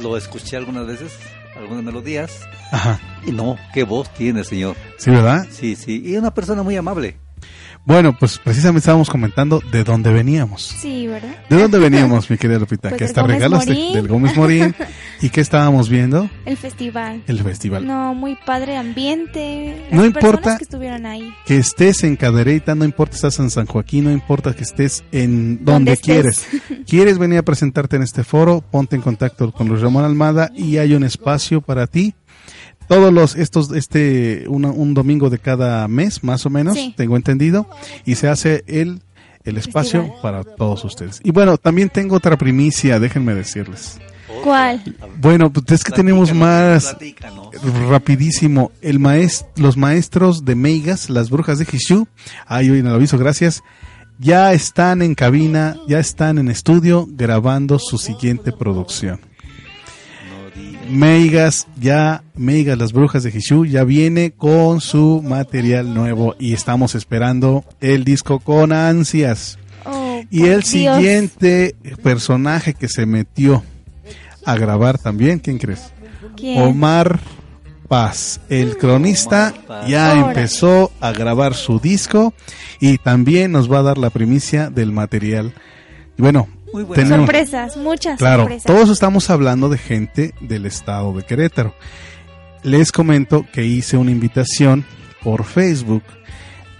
[0.00, 1.12] lo escuché algunas veces,
[1.56, 2.30] algunas melodías,
[2.72, 3.00] Ajá.
[3.26, 4.76] y no, qué voz tiene, señor.
[4.98, 5.46] Sí, ¿verdad?
[5.50, 7.16] Sí, sí, y una persona muy amable.
[7.88, 10.60] Bueno, pues precisamente estábamos comentando de dónde veníamos.
[10.62, 11.34] Sí, ¿verdad?
[11.48, 12.88] ¿De dónde veníamos, mi querida Lupita?
[12.90, 14.74] Pues que hasta Gómez regalos de- del Gómez Morín.
[15.22, 16.28] ¿Y qué estábamos viendo?
[16.44, 17.22] El festival.
[17.26, 17.86] El festival.
[17.86, 19.86] No, muy padre ambiente.
[19.90, 21.32] Las No importa que estuvieron ahí.
[21.46, 25.64] Que estés en Cadereyta, no importa estás en San Joaquín, no importa que estés en
[25.64, 26.46] donde, Donde estés.
[26.46, 26.48] quieres.
[26.86, 28.60] ¿Quieres venir a presentarte en este foro?
[28.60, 32.14] Ponte en contacto con Luis Ramón Almada y hay un espacio para ti.
[32.88, 36.94] Todos los, estos, este, una- un domingo de cada mes, más o menos, Sí.
[36.96, 37.68] tengo entendido,
[38.06, 39.02] y se hace el,
[39.44, 40.22] el espacio Festival.
[40.22, 41.20] para todos ustedes.
[41.22, 43.98] Y bueno, también tengo otra primicia, déjenme decirles.
[44.44, 44.82] ¿Cuál?
[45.20, 47.48] Bueno, pues es que tenemos más Platícanos.
[47.88, 48.70] rapidísimo.
[48.82, 52.06] El maes- los maestros de Meigas, las brujas de Jishu,
[52.46, 53.62] ahí hoy en el aviso, gracias.
[54.18, 59.20] Ya están en cabina, ya están en estudio grabando su siguiente producción.
[60.88, 66.94] Meigas, ya, Meigas, las brujas de Jishu, ya viene con su material nuevo y estamos
[66.94, 69.58] esperando el disco con ansias.
[69.84, 70.66] Oh, Y el Dios.
[70.66, 73.62] siguiente personaje que se metió
[74.44, 75.92] a grabar también, ¿quién crees?
[76.36, 76.62] ¿Quién?
[76.62, 77.20] Omar
[77.88, 79.88] Paz, el cronista, Paz.
[79.88, 82.34] ya empezó a grabar su disco
[82.80, 85.52] y también nos va a dar la primicia del material.
[86.18, 87.02] Y bueno, Muy buena.
[87.02, 88.64] tenemos, Sorpresas, muchas claro, sorpresas.
[88.64, 91.74] todos estamos hablando de gente del estado de Querétaro.
[92.62, 94.84] Les comento que hice una invitación
[95.22, 96.02] por Facebook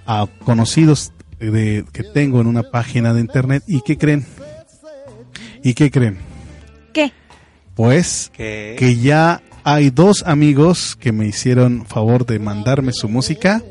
[0.07, 4.27] a conocidos de, que tengo en una página de internet y ¿qué creen?
[5.63, 6.19] ¿Y qué creen?
[6.93, 7.13] ¿Qué?
[7.75, 8.77] Pues ¿Qué?
[8.79, 13.63] que ya hay dos amigos que me hicieron favor de mandarme su música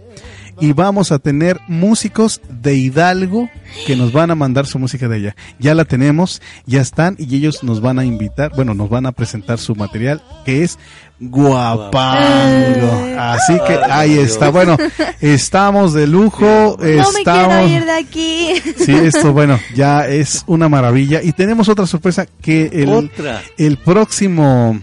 [0.59, 3.49] y vamos a tener músicos de Hidalgo
[3.85, 5.35] que nos van a mandar su música de allá.
[5.59, 9.11] Ya la tenemos, ya están y ellos nos van a invitar, bueno, nos van a
[9.11, 10.79] presentar su material que es
[11.19, 13.19] guapango.
[13.19, 14.49] Así que ahí está.
[14.49, 14.77] Bueno,
[15.21, 18.53] estamos de lujo, No me quiero estamos ir de aquí.
[18.77, 21.21] Sí, esto, bueno, ya es una maravilla.
[21.23, 23.41] Y tenemos otra sorpresa que el, Otra.
[23.57, 24.79] el próximo,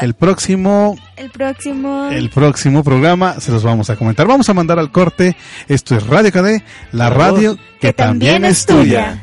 [0.00, 2.08] el próximo, El próximo.
[2.10, 4.26] el próximo programa se los vamos a comentar.
[4.26, 5.36] Vamos a mandar al corte.
[5.68, 9.22] Esto es Radio KD, la La radio que, también, es tuya.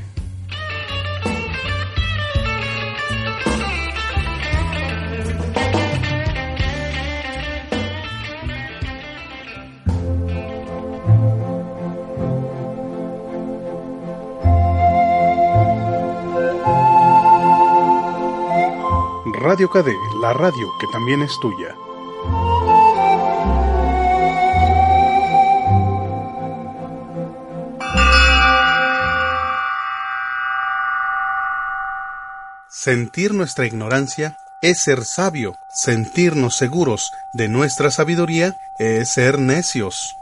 [19.50, 21.76] Radio KD, la radio que también es tuya.
[32.68, 35.56] Sentir nuestra ignorancia es ser sabio.
[35.74, 40.19] Sentirnos seguros de nuestra sabiduría es ser necios.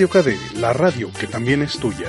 [0.00, 2.06] Radio KD, la radio que también es tuya.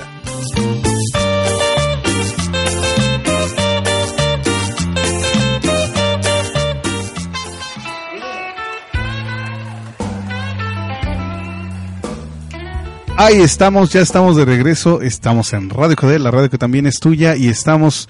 [13.18, 16.98] Ahí estamos, ya estamos de regreso, estamos en Radio KD, la radio que también es
[16.98, 18.08] tuya, y estamos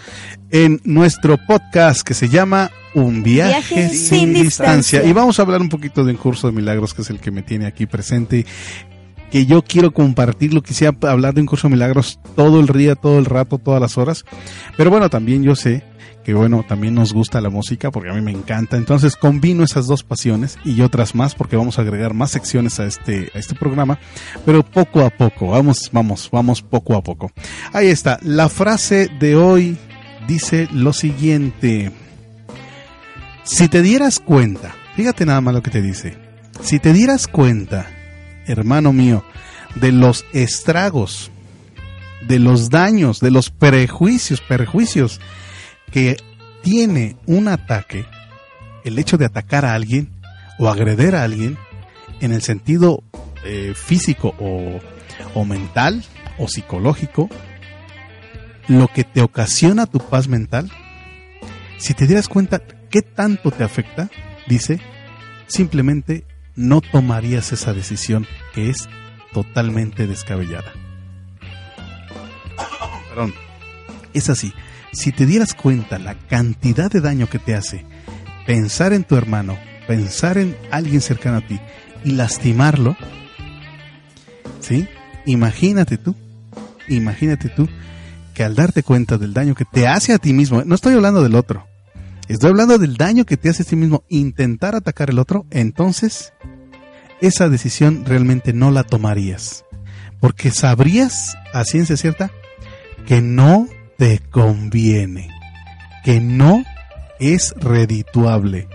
[0.52, 5.00] en nuestro podcast que se llama Un viaje, Viaje sin, sin distancia.
[5.00, 5.04] distancia.
[5.04, 7.32] Y vamos a hablar un poquito de un curso de milagros que es el que
[7.32, 8.46] me tiene aquí presente
[9.32, 13.18] que yo quiero compartirlo, quisiera hablar de un curso de milagros todo el día, todo
[13.18, 14.26] el rato, todas las horas.
[14.76, 15.82] Pero bueno, también yo sé
[16.22, 18.76] que bueno, también nos gusta la música porque a mí me encanta.
[18.76, 22.84] Entonces combino esas dos pasiones y otras más porque vamos a agregar más secciones a
[22.84, 23.98] este, a este programa,
[24.44, 27.32] pero poco a poco, vamos, vamos, vamos poco a poco.
[27.72, 29.78] Ahí está, la frase de hoy
[30.28, 31.90] dice lo siguiente.
[33.44, 36.18] Si te dieras cuenta, fíjate nada más lo que te dice,
[36.60, 37.88] si te dieras cuenta,
[38.46, 39.24] hermano mío,
[39.74, 41.30] de los estragos,
[42.26, 45.20] de los daños, de los prejuicios, perjuicios
[45.90, 46.16] que
[46.62, 48.06] tiene un ataque,
[48.84, 50.10] el hecho de atacar a alguien
[50.58, 51.58] o agreder a alguien
[52.20, 53.02] en el sentido
[53.44, 54.80] eh, físico o,
[55.34, 56.04] o mental
[56.38, 57.28] o psicológico,
[58.68, 60.70] lo que te ocasiona tu paz mental,
[61.78, 64.08] si te dieras cuenta qué tanto te afecta,
[64.46, 64.80] dice,
[65.46, 66.24] simplemente
[66.54, 68.88] no tomarías esa decisión que es
[69.32, 70.72] totalmente descabellada.
[73.08, 73.34] Perdón.
[74.14, 74.52] Es así.
[74.92, 77.86] Si te dieras cuenta la cantidad de daño que te hace
[78.46, 81.58] pensar en tu hermano, pensar en alguien cercano a ti
[82.04, 82.96] y lastimarlo,
[84.60, 84.86] ¿sí?
[85.24, 86.14] Imagínate tú,
[86.88, 87.68] imagínate tú
[88.34, 91.22] que al darte cuenta del daño que te hace a ti mismo, no estoy hablando
[91.22, 91.66] del otro,
[92.32, 96.32] estoy hablando del daño que te hace a ti mismo intentar atacar al otro, entonces
[97.20, 99.64] esa decisión realmente no la tomarías.
[100.20, 102.30] Porque sabrías a ciencia cierta
[103.06, 103.66] que no
[103.98, 105.28] te conviene,
[106.04, 106.64] que no
[107.18, 108.68] es redituable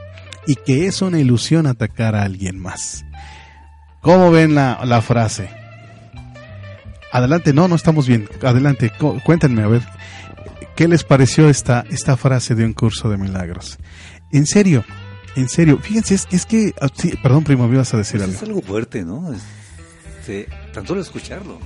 [0.45, 3.05] y que es una ilusión atacar a alguien más.
[4.01, 5.49] ¿Cómo ven la, la frase?
[7.11, 8.27] Adelante, no, no estamos bien.
[8.43, 9.81] Adelante, cu- cuéntenme, a ver,
[10.77, 13.77] ¿qué les pareció esta, esta frase de un curso de milagros?
[14.31, 14.85] En serio,
[15.35, 18.29] en serio, fíjense, es, es que, ah, sí, perdón, primo, me ibas a decir Pues
[18.29, 18.37] algo.
[18.37, 19.33] es algo fuerte, ¿no?
[20.19, 21.59] Este, tan solo escucharlo.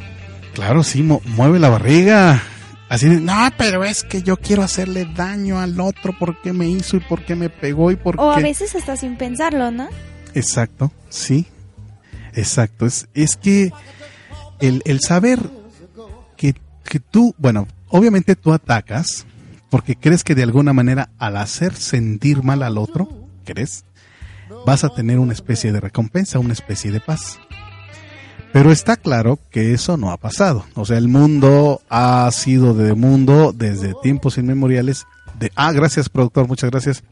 [0.56, 2.42] Claro, sí, mo- mueve la barriga.
[2.90, 6.98] Así de, no, pero es que yo quiero hacerle daño al otro porque me hizo
[6.98, 8.22] y porque me pegó y porque...
[8.22, 9.88] O a veces hasta sin pensarlo, ¿no?
[10.34, 11.46] Exacto, sí.
[12.34, 12.86] Exacto.
[12.86, 13.72] Es, es que
[14.60, 15.40] el, el saber
[16.36, 16.54] que,
[16.84, 19.26] que tú, bueno, obviamente tú atacas
[19.70, 23.08] porque crees que de alguna manera al hacer sentir mal al otro,
[23.46, 23.86] ¿crees?
[24.66, 27.40] Vas a tener una especie de recompensa, una especie de paz.
[28.52, 30.66] Pero está claro que eso no ha pasado.
[30.76, 35.06] O sea, el mundo ha sido de mundo desde tiempos inmemoriales.
[35.40, 37.04] De, ah, gracias, productor, muchas gracias.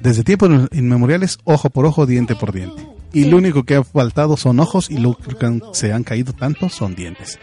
[0.00, 2.88] Desde tiempos inmemoriales, ojo por ojo, diente por diente.
[3.12, 5.36] Y lo único que ha faltado son ojos y lo que
[5.72, 7.38] se han caído tanto son dientes.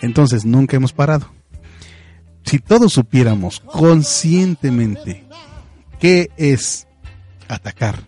[0.00, 1.30] Entonces, nunca hemos parado.
[2.44, 5.24] Si todos supiéramos conscientemente
[5.98, 6.86] qué es
[7.48, 8.00] atacar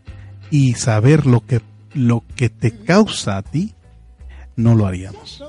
[0.50, 1.62] y saber lo que,
[1.94, 3.74] lo que te causa a ti,
[4.56, 5.42] no lo haríamos.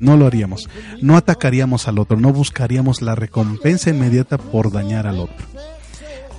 [0.00, 0.68] No lo haríamos.
[1.00, 5.46] No atacaríamos al otro, no buscaríamos la recompensa inmediata por dañar al otro.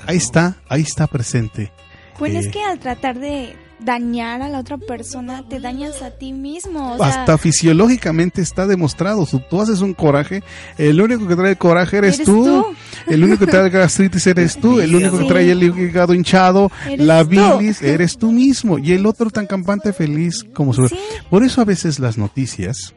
[0.06, 1.72] Ahí está, ahí está presente.
[2.18, 6.12] Pues Eh, es que al tratar de dañar a la otra persona, te dañas a
[6.12, 6.94] ti mismo.
[6.94, 9.26] O sea, hasta fisiológicamente está demostrado.
[9.26, 10.44] Si tú haces un coraje,
[10.78, 12.44] el único que trae el coraje eres, Eres tú.
[12.44, 12.66] tú.
[13.08, 14.80] El único que trae el gastritis eres tú.
[14.80, 15.30] El único que Sí.
[15.30, 17.30] trae el hígado hinchado, la tú.
[17.30, 18.78] bilis, eres tú mismo.
[18.78, 20.90] Y el otro tan campante feliz como su.
[21.30, 22.94] Por eso a veces las noticias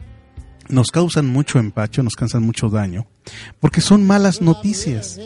[0.69, 3.07] nos causan mucho empacho, nos causan mucho daño,
[3.61, 5.19] porque son malas noticias.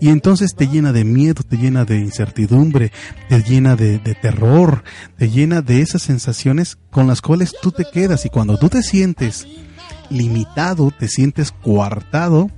[0.00, 2.92] Y entonces te llena de miedo, te llena de incertidumbre,
[3.28, 4.84] te llena de, terror,
[5.16, 8.24] te llena de esas sensaciones con las cuales tú te quedas.
[8.26, 9.46] Y cuando tú te sientes
[10.10, 12.50] limitado, te sientes coartado,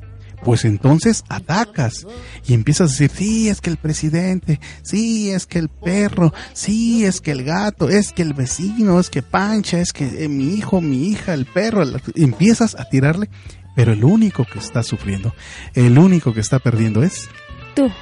[0.45, 2.07] pues entonces atacas
[2.47, 7.05] y empiezas a decir, sí, es que el presidente, sí, es que el perro, sí,
[7.05, 10.55] es que el gato, es que el vecino, es que Pancha, es que eh, mi
[10.55, 11.83] hijo, mi hija, el perro,
[12.15, 13.29] empiezas a tirarle,
[13.77, 15.35] pero el único que está sufriendo,
[15.75, 17.29] el único que está perdiendo es
[17.75, 17.93] tú.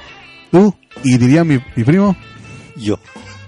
[0.49, 0.73] tú,
[1.03, 2.17] y diría mi, mi primo,
[2.75, 2.97] yo.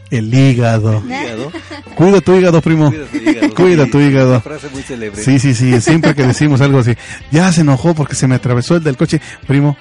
[0.09, 1.03] El hígado.
[1.05, 1.51] Hígado.
[1.95, 2.91] Cuida tu hígado, primo.
[2.91, 3.53] Cuida tu hígado.
[3.55, 4.30] Cuida tu hígado.
[4.30, 5.21] Una frase muy célebre.
[5.21, 5.82] Sí, sí, sí.
[5.82, 6.95] Siempre que decimos algo así,
[7.32, 9.19] ya se enojó porque se me atravesó el del coche.
[9.47, 9.75] Primo,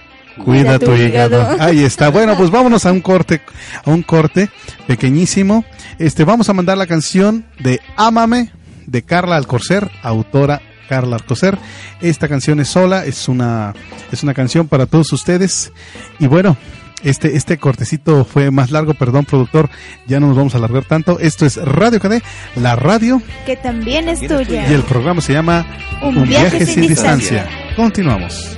[0.45, 1.57] cuida tu hígado.
[1.61, 2.09] Ahí está.
[2.09, 3.41] Bueno, pues vámonos a un corte,
[3.85, 4.51] a un corte
[4.89, 5.65] pequeñísimo.
[5.99, 8.51] Este, vamos a mandar la canción de Ámame
[8.87, 11.59] de Carla Alcocer, autora Carla Alcocer.
[12.01, 13.75] Esta canción es sola, es una,
[14.13, 15.73] es una canción para todos ustedes.
[16.19, 16.57] Y bueno,
[17.03, 19.69] este, este cortecito fue más largo, perdón, productor,
[20.07, 21.19] ya no nos vamos a alargar tanto.
[21.21, 22.23] Esto es Radio KD,
[22.57, 24.69] la radio, Que también es tuya.
[24.71, 25.67] y el programa se llama
[26.03, 27.47] Un viaje sin distancia.
[27.77, 28.57] Continuamos.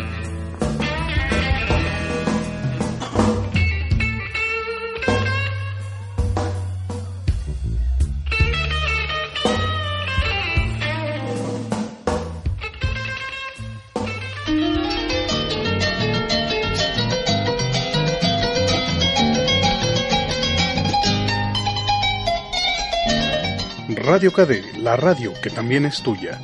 [24.18, 26.40] Radio KD, la radio que también es tuya.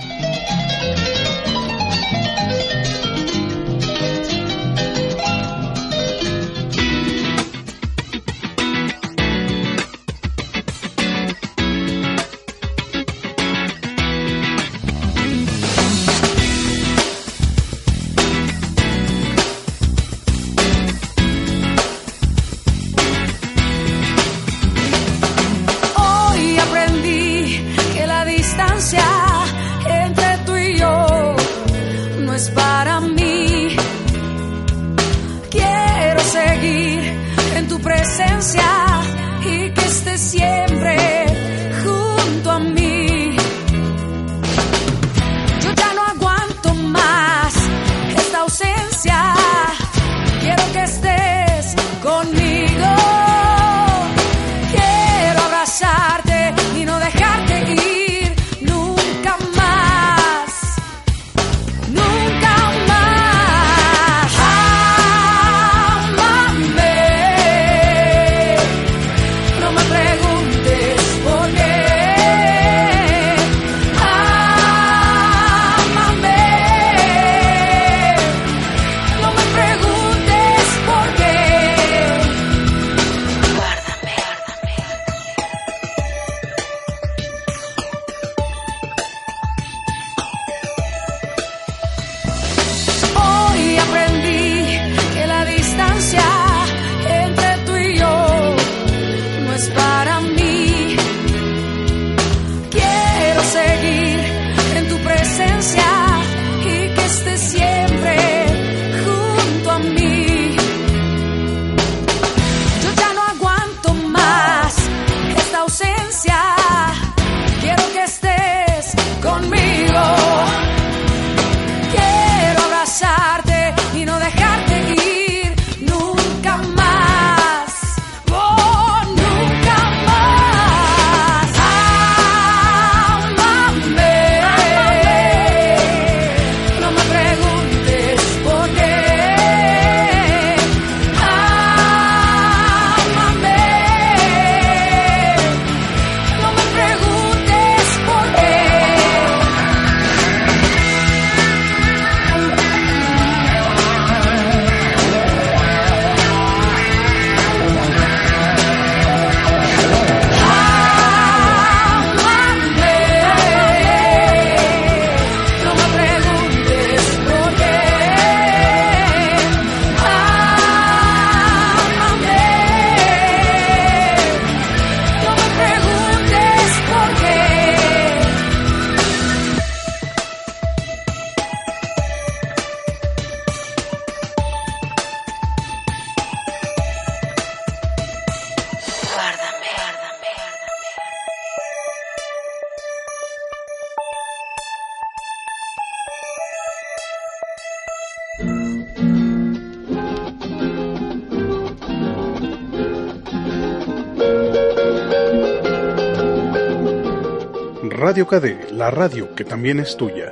[208.07, 210.31] Radio KD, la radio que también es tuya.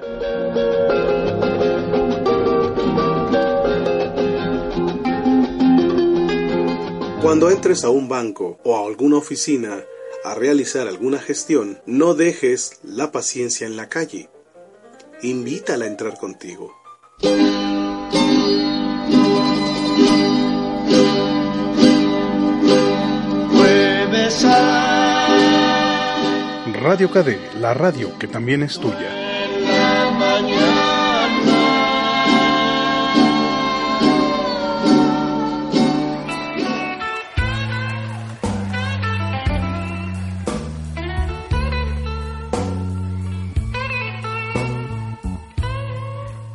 [7.23, 9.83] Cuando entres a un banco o a alguna oficina
[10.23, 14.29] a realizar alguna gestión, no dejes la paciencia en la calle.
[15.23, 16.82] Invítala a entrar contigo.
[26.93, 28.99] Radio KD, la radio que también es tuya.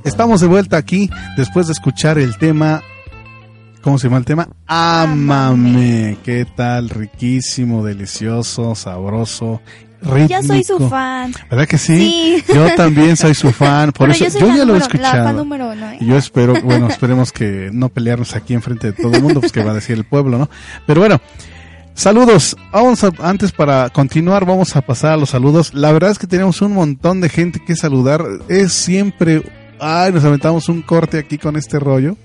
[0.04, 2.84] Estamos de vuelta aquí después de escuchar el tema.
[3.82, 4.50] ¿Cómo se llama el tema?
[4.68, 6.20] Ámame.
[6.24, 6.90] ¿Qué tal?
[6.90, 9.62] Riquísimo, delicioso, sabroso,
[10.02, 10.28] rítmico.
[10.42, 11.34] Yo soy su fan.
[11.50, 12.44] ¿Verdad que sí?
[12.46, 12.54] Sí.
[12.54, 13.92] Yo también soy su fan.
[13.92, 15.24] Por Bueno, eso yo ya lo he la escuchado.
[15.26, 15.98] fan número uno, ¿eh?
[16.02, 19.64] Yo espero, bueno, esperemos que no pelearnos aquí enfrente de todo el mundo, pues que
[19.64, 20.50] va a decir el pueblo, ¿no?
[20.86, 21.20] Pero bueno,
[21.94, 22.56] saludos.
[22.72, 25.74] Vamos a, antes para continuar, vamos a pasar a los saludos.
[25.74, 28.24] La verdad es que tenemos un montón de gente que saludar.
[28.48, 29.44] Es siempre,
[29.80, 32.16] ay, nos aventamos un corte aquí con este rollo.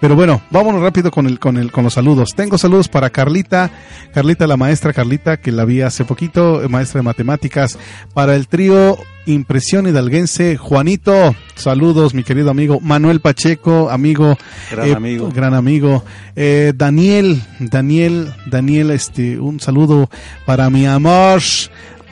[0.00, 2.30] Pero bueno, vámonos rápido con el, con el, con los saludos.
[2.36, 3.70] Tengo saludos para Carlita,
[4.14, 7.76] Carlita la maestra Carlita, que la vi hace poquito, eh, maestra de matemáticas,
[8.14, 8.96] para el trío
[9.26, 14.38] Impresión Hidalguense, Juanito, saludos mi querido amigo, Manuel Pacheco, amigo,
[14.70, 15.30] Gran eh, amigo.
[15.34, 16.04] gran amigo,
[16.36, 20.08] Eh, Daniel, Daniel, Daniel, este, un saludo
[20.46, 21.42] para mi amor,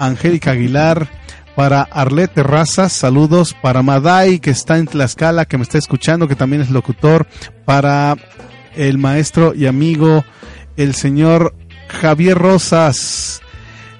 [0.00, 1.08] Angélica Aguilar,
[1.56, 6.36] para Arlet Terrazas, saludos, para Madai, que está en Tlaxcala, que me está escuchando, que
[6.36, 7.26] también es locutor,
[7.64, 8.14] para
[8.76, 10.22] el maestro y amigo,
[10.76, 11.54] el señor
[11.88, 13.40] Javier Rosas,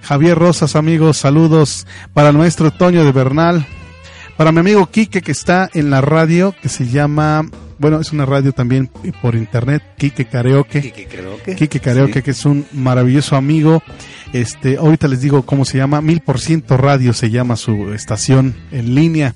[0.03, 3.67] Javier Rosas, amigos, saludos, para el maestro Toño de Bernal,
[4.37, 8.27] para mi amigo Quique, que está en la radio, que se llama, bueno, es una
[8.27, 8.91] radio también
[9.23, 10.81] por internet, Quique Karaoke.
[10.83, 11.55] Quique Karaoke.
[11.57, 12.23] Quique Karaoke, Sí.
[12.23, 13.83] que es un maravilloso amigo.
[14.33, 18.55] Este, ahorita les digo cómo se llama, Mil por ciento Radio se llama su estación
[18.73, 19.35] en línea.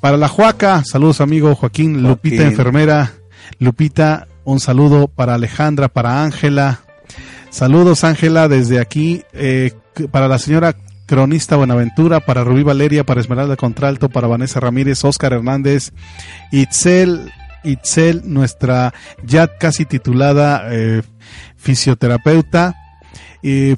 [0.00, 2.50] Para la Juaca, saludos amigo Joaquín, Lupita Joaquín.
[2.52, 3.12] enfermera,
[3.58, 6.80] Lupita, un saludo para Alejandra, para Ángela.
[7.50, 9.72] Saludos Ángela desde aquí, eh,
[10.10, 10.74] para la señora
[11.12, 15.92] cronista Buenaventura, para Rubí Valeria, para Esmeralda Contralto, para Vanessa Ramírez, Oscar Hernández,
[16.50, 17.30] Itzel,
[17.64, 21.02] Itzel, nuestra ya casi titulada eh,
[21.58, 22.76] fisioterapeuta,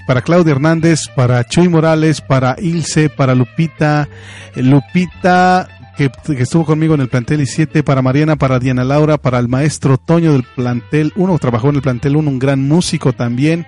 [0.07, 4.09] para Claudia Hernández, para Chuy Morales, para Ilse, para Lupita,
[4.55, 9.49] Lupita que, estuvo conmigo en el plantel I7, para Mariana, para Diana Laura, para el
[9.49, 13.67] maestro Toño del plantel 1, trabajó en el plantel 1, un gran músico también,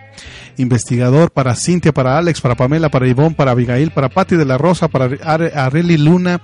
[0.57, 4.59] investigador, para Cintia, para Alex, para Pamela, para Ivonne, para Abigail, para Patti de la
[4.59, 6.41] Rosa, para Are- Areli Luna,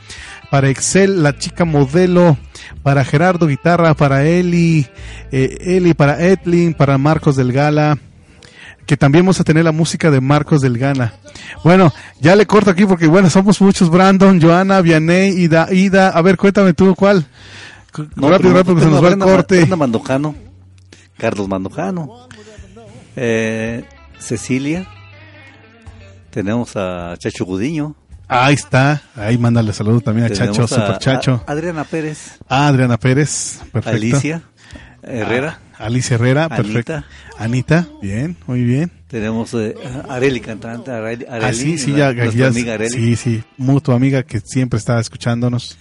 [0.51, 2.37] para Excel, la chica modelo,
[2.83, 4.87] para Gerardo Guitarra, para Eli,
[5.31, 7.99] eh, Eli, para Edlin, para Marcos del Gala,
[8.87, 11.15] que también vamos a tener la música de Marcos del Gana.
[11.65, 16.23] Bueno, ya le corto aquí porque bueno, somos muchos, Brandon, Joana, Vianey, Ida, Ida, a
[16.23, 17.25] ver, cuéntame tú cuál.
[18.17, 19.57] No, rápido, rápido, que se nos va el corte.
[19.59, 20.35] Brenda Mandujano,
[21.19, 22.29] Carlos Mandujano,
[23.17, 23.85] eh,
[24.19, 24.87] Cecilia,
[26.31, 27.95] tenemos a Chacho Gudiño,
[28.29, 31.45] Ahí está, ahí mándale saludos también a Chacho, Super Chacho.
[31.47, 33.91] a Adriana Pérez, Ah, Adriana Pérez, perfecto.
[33.97, 34.43] Alicia
[35.03, 36.93] Herrera, Ah, Alicia Herrera, perfecto.
[36.95, 37.07] Anita.
[37.39, 38.91] Anita, bien, muy bien.
[39.09, 39.75] tenemos eh,
[40.09, 42.91] a Areli Cantante, Areli, Ah, sí, sí, ya, nuestra ya- amiga Areli.
[42.91, 45.77] sí, sí, mutua amiga que siempre está escuchándonos.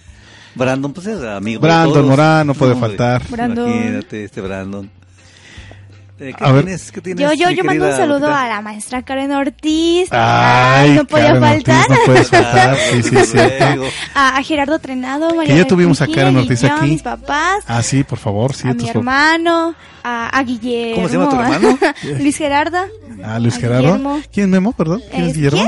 [0.54, 2.06] Brandon, pues es amigo de Brandon todos.
[2.10, 3.22] Morán, no puede hombre, faltar.
[3.30, 3.70] Brandon.
[3.70, 4.90] Imagínate, este Brandon.
[6.22, 6.64] ¿Qué A ver.
[6.64, 6.92] tienes?
[6.92, 7.22] ¿Qué tienes?
[7.22, 8.42] Yo, yo, yo mando un saludo Lupita?
[8.44, 10.08] a la maestra Karen Ortiz.
[10.12, 11.90] Ay, no podía Karen Ortiz, faltar.
[11.90, 13.38] no puedes faltar, sí, sí, sí.
[14.14, 16.86] A, a Gerardo Trenado, María Que ya tuvimos a Karen Ortiz aquí.
[16.90, 18.68] mis papás, Ah, sí, por favor, sí.
[18.68, 20.94] a tus mi hermano, a, a Guillermo.
[20.96, 21.78] ¿Cómo se llama tu hermano?
[22.20, 22.78] Luis Gerardo.
[23.24, 23.82] Ah, Luis a Gerardo.
[23.82, 24.20] Guillermo.
[24.32, 25.02] ¿Quién es Memo, perdón?
[25.10, 25.64] ¿Quién es Eh, Guillermo?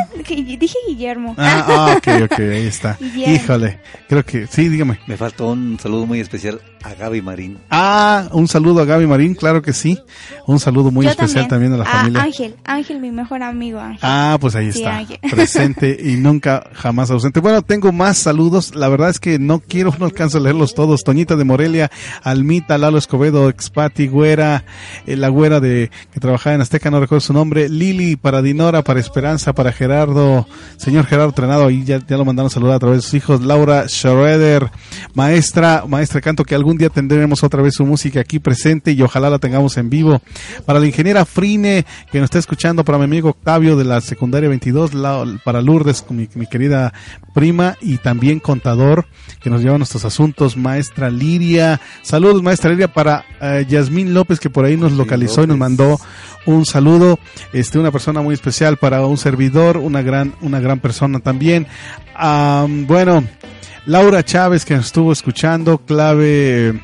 [0.59, 1.35] Dije Guillermo.
[1.39, 2.97] Ah, ah, ok, ok, ahí está.
[3.01, 3.35] Guillermo.
[3.35, 4.99] Híjole, creo que, sí, dígame.
[5.07, 7.59] Me faltó un saludo muy especial a Gaby Marín.
[7.71, 9.99] Ah, un saludo a Gaby Marín, claro que sí.
[10.47, 12.23] Un saludo muy Yo especial también, a la familia.
[12.23, 14.01] Ángel, Ángel, mi mejor amigo, Ángel.
[14.03, 15.19] Ah, pues ahí Sí, está, Ángel.
[15.31, 17.41] presente y nunca jamás ausente.
[17.41, 21.05] Bueno, tengo más saludos, la verdad es que no quiero, no alcanzo a leerlos todos.
[21.05, 21.91] Toñita de Morelia,
[22.23, 24.65] Almita, Lalo Escobedo, Expati, Güera,
[25.07, 28.83] eh, la güera de que trabajaba en Azteca, no recuerdo su nombre, Lili, para Dinora,
[28.83, 32.99] para Esperanza, para Gerardo, señor Gerardo Trenado, ahí ya, ya lo mandaron saludar a través
[32.99, 34.71] de sus hijos, Laura Schroeder,
[35.15, 39.31] maestra, maestra canto, que algún día tendremos otra vez su música aquí presente y ojalá
[39.31, 40.21] la tengamos en vivo.
[40.67, 44.49] Para la ingeniera Frine, que nos está escuchando, para mi amigo Octavio de la secundaria
[44.49, 46.93] 22, la- para Lourdes, mi, mi querida
[47.35, 49.07] prima, y también contador,
[49.41, 51.81] que nos lleva nuestros asuntos, maestra Liria.
[52.03, 55.99] Saludos, maestra Liria, para eh, Yasmín López, que por ahí nos localizó y nos mandó
[56.47, 57.19] un saludo,
[57.53, 61.67] este, una persona muy especial para un servidor, una gran, una gran persona también.
[62.15, 63.25] Am, bueno,
[63.87, 66.81] Laura Chávez que estuvo escuchando, clave,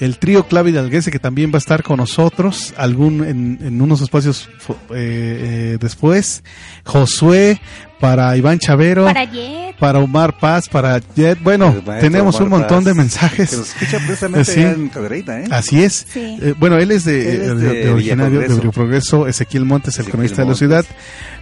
[0.00, 4.48] el trío clave hidalguense que también va a estar con nosotros, algún, en, unos espacios
[4.68, 6.44] eh, eh, después,
[6.84, 7.60] Josué,
[8.00, 9.76] para Iván Chavero, Para Jet.
[9.78, 13.50] para Omar Paz, para Jet, bueno, maestro tenemos un montón Paz, de mensajes.
[13.50, 14.60] Que nos escucha precisamente Sí.
[14.62, 14.90] en
[15.28, 15.44] ¿eh?
[15.50, 16.06] Así es.
[16.12, 16.38] Sí.
[16.40, 18.48] Eh, bueno, él es de, Él es de- de de originario de.
[18.48, 20.58] Río Progreso, Ezequiel Montes, el Ezequiel cronista de la Montes.
[20.58, 20.84] ciudad,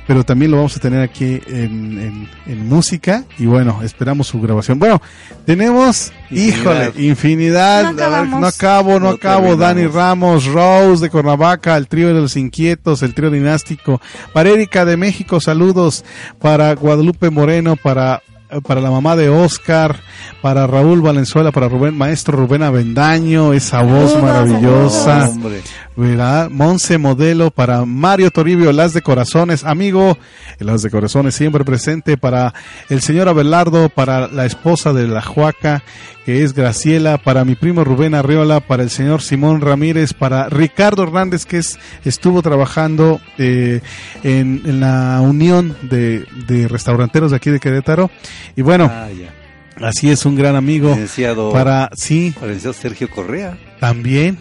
[0.06, 4.40] pero también lo vamos a tener aquí en, en- en música y bueno, esperamos su
[4.40, 4.78] grabación.
[4.78, 5.00] Bueno,
[5.46, 6.88] tenemos, Infinidad.
[6.92, 9.56] híjole, infinidad, No a ver, no acabo, no, No acabo.
[9.56, 14.00] Dani Ramos, Rose de Cuernavaca, el trío de los inquietos, el trío dinástico,
[14.32, 16.04] para Erika de México, saludos,
[16.44, 18.22] para Guadalupe Moreno, para
[18.66, 19.96] para la mamá de Oscar,
[20.42, 25.30] para Raúl Valenzuela, para Rubén, maestro Rubén Avendaño, esa voz maravillosa.
[25.96, 26.50] ¿verdad?
[26.50, 30.18] Monse Modelo para Mario Toribio, Las de Corazones, amigo,
[30.58, 32.52] Las de Corazones siempre presente para
[32.90, 35.82] el señor Abelardo, para la esposa de la Juaca,
[36.24, 41.02] que es Graciela, para mi primo Rubén Arriola, para el señor Simón Ramírez, para Ricardo
[41.02, 43.80] Hernández, que es, estuvo trabajando eh,
[44.22, 48.10] en, en la unión de, de restauranteros de aquí de Querétaro.
[48.56, 49.08] Y bueno, Ah,
[49.82, 50.90] así es un gran amigo.
[50.90, 53.58] Licenciado, Para, sí, para el licenciado Sergio Correa.
[53.80, 54.38] También.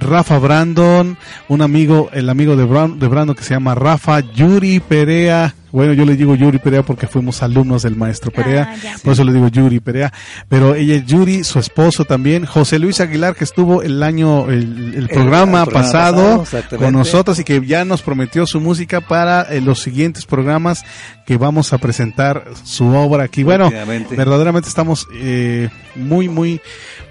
[0.00, 1.16] Rafa Brandon,
[1.48, 5.54] un amigo, el amigo de, Bran- de Brandon que se llama Rafa, Yuri Perea.
[5.70, 8.96] Bueno, yo le digo Yuri Perea porque fuimos alumnos del maestro Perea, Ah, ya.
[9.02, 10.12] por eso le digo Yuri Perea.
[10.48, 12.44] Pero ella es Yuri, su esposo también.
[12.44, 16.44] José Luis Aguilar, que estuvo el año, el, el programa, el programa pasado,
[16.78, 20.84] con nosotros y que ya nos prometió su música para eh, los siguientes programas
[21.26, 23.42] que vamos a presentar su obra aquí.
[23.44, 23.70] Bueno,
[24.16, 26.60] verdaderamente estamos eh, muy, muy,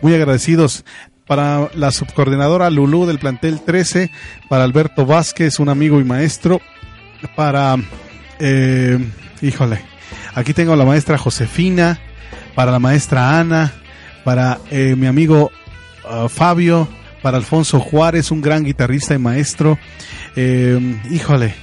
[0.03, 0.83] muy agradecidos.
[1.27, 4.11] Para la subcoordinadora Lulú del plantel 13,
[4.49, 6.59] para Alberto Vázquez, un amigo y maestro,
[7.35, 7.77] para,
[8.39, 8.99] eh,
[9.41, 9.81] híjole,
[10.33, 11.99] aquí tengo a la maestra Josefina,
[12.55, 13.71] para la maestra Ana,
[14.23, 15.51] para eh, mi amigo
[16.07, 16.87] ah, Fabio,
[17.21, 19.77] para Alfonso Juárez, un gran guitarrista y maestro,
[20.35, 21.53] eh, híjole,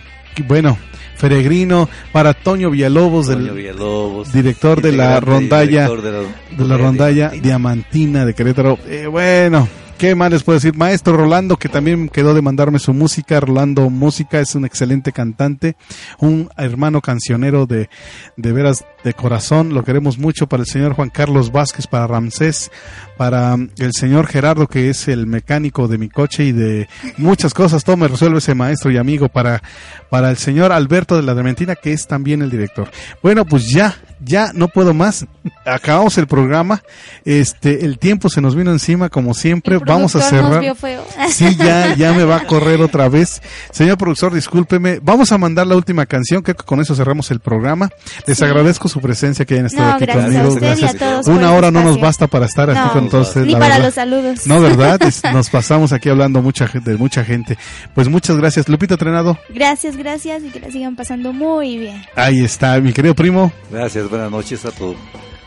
[0.46, 0.78] bueno,
[1.16, 6.18] Feregrino, para Toño Villalobos, Toño del, Villalobos, director de la rondalla director de la,
[6.56, 8.78] de la rondalla diamantina de Querétaro.
[8.86, 9.68] Eh, bueno,
[9.98, 10.76] ¿qué más les puedo decir?
[10.76, 13.40] Maestro Rolando, que también quedó de mandarme su música.
[13.40, 15.76] Rolando Música es un excelente cantante,
[16.18, 17.90] un hermano cancionero de,
[18.36, 19.74] de veras de corazón.
[19.74, 22.70] Lo queremos mucho para el señor Juan Carlos Vázquez, para Ramsés,
[23.16, 27.52] para um, el señor Gerardo, que es el mecánico de mi coche y de muchas
[27.52, 27.82] cosas.
[27.82, 29.62] Todo me resuelve ese maestro y amigo para,
[30.10, 32.88] para el señor Alberto de la Diamantina, que es también el director.
[33.22, 35.26] Bueno, pues ya, ya no puedo más.
[35.64, 36.82] Acabamos el programa.
[37.24, 39.76] Este, el tiempo se nos vino encima como siempre.
[39.76, 40.60] El Vamos a productor nos cerrar.
[40.62, 41.04] vio feo.
[41.30, 43.40] Sí, ya, ya me va a correr otra vez.
[43.70, 45.00] Señor productor, discúlpeme.
[45.02, 46.42] Vamos a mandar la última canción.
[46.42, 47.90] Creo que con eso cerramos el programa.
[48.26, 48.44] Les Sí.
[48.44, 50.54] agradezco su presencia que hayan estado No, aquí gracias a conmigo.
[50.54, 50.96] usted y a Gracias.
[50.96, 53.46] todos Una hora no nos basta para estar aquí con todos ustedes.
[53.46, 53.84] Ni para verdad.
[53.84, 54.46] los saludos.
[54.46, 55.00] No, ¿verdad?
[55.08, 57.58] Es- nos pasamos aquí hablando mucha gente, de mucha gente.
[57.94, 58.68] Pues muchas gracias.
[58.68, 59.38] Lupita Trenado.
[59.48, 62.02] Gracias, gracias y que la sigan pasando muy bien.
[62.16, 63.52] Ahí está, mi querido primo.
[63.70, 64.96] Gracias, buenas noches a todos.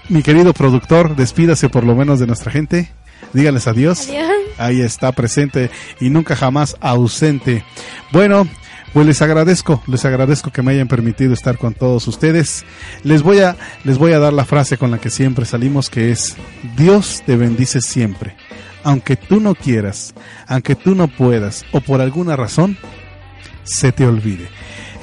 [0.09, 2.91] Mi querido productor, despídase por lo menos de nuestra gente.
[3.33, 4.07] Dígales adiós.
[4.09, 4.27] Adiós.
[4.57, 7.63] Ahí está presente y nunca jamás ausente.
[8.11, 8.47] Bueno,
[8.93, 12.65] pues les agradezco, les agradezco que me hayan permitido estar con todos ustedes.
[13.03, 16.11] Les voy a les voy a dar la frase con la que siempre salimos que
[16.11, 16.35] es
[16.75, 18.35] Dios te bendice siempre.
[18.83, 20.13] Aunque tú no quieras,
[20.47, 22.77] aunque tú no puedas o por alguna razón
[23.63, 24.49] se te olvide.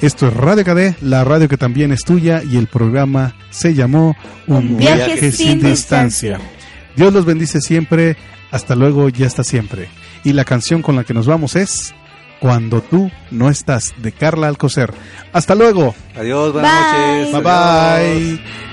[0.01, 4.15] Esto es Radio KD, la radio que también es tuya y el programa se llamó
[4.47, 6.37] Un viaje, viaje sin sin distancia.
[6.37, 6.39] distancia.
[6.95, 8.15] Dios los bendice siempre,
[8.51, 9.89] hasta luego y hasta siempre.
[10.23, 11.93] Y la canción con la que nos vamos es
[12.39, 14.93] Cuando tú no estás, de Carla Alcocer.
[15.33, 15.93] Hasta luego.
[16.15, 17.31] Adiós, buenas Bye.
[17.31, 17.43] noches.
[17.43, 18.39] Bye Adiós.
[18.39, 18.68] bye.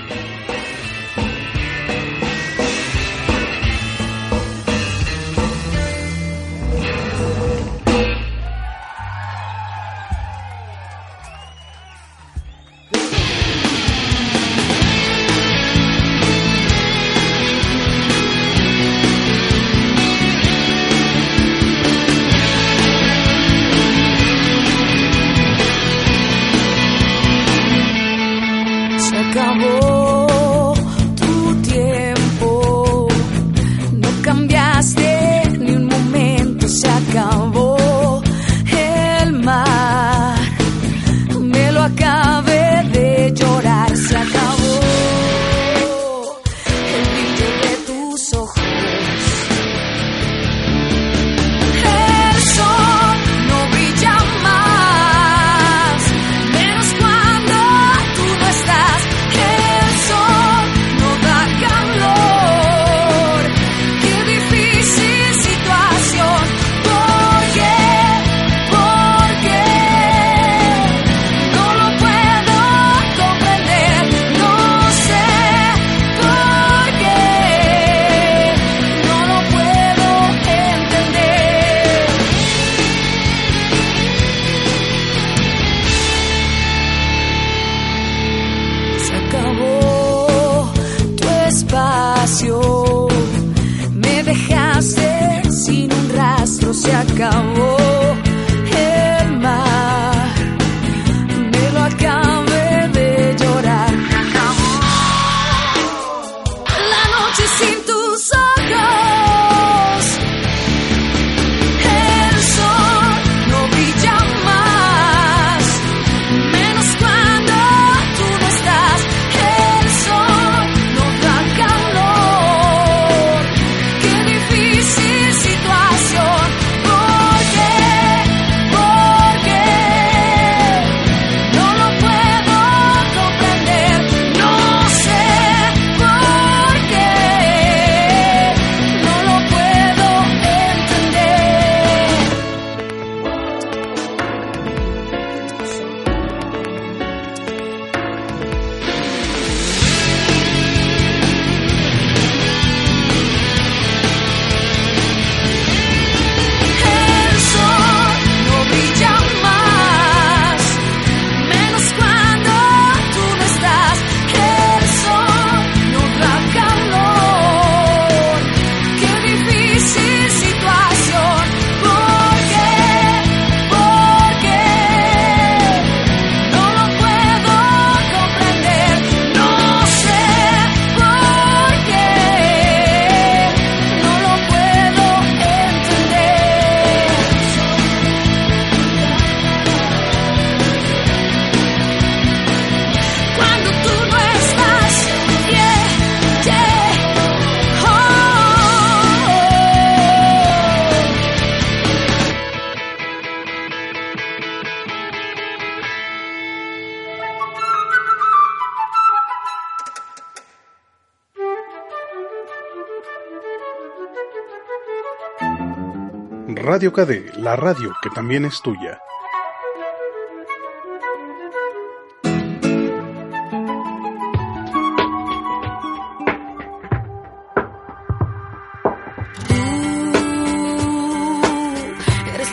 [216.49, 219.01] Radio KD, la radio que también es tuya.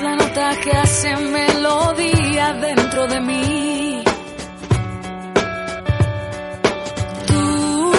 [0.02, 4.04] La nota que hace melodía dentro de mí.
[7.26, 7.92] Tú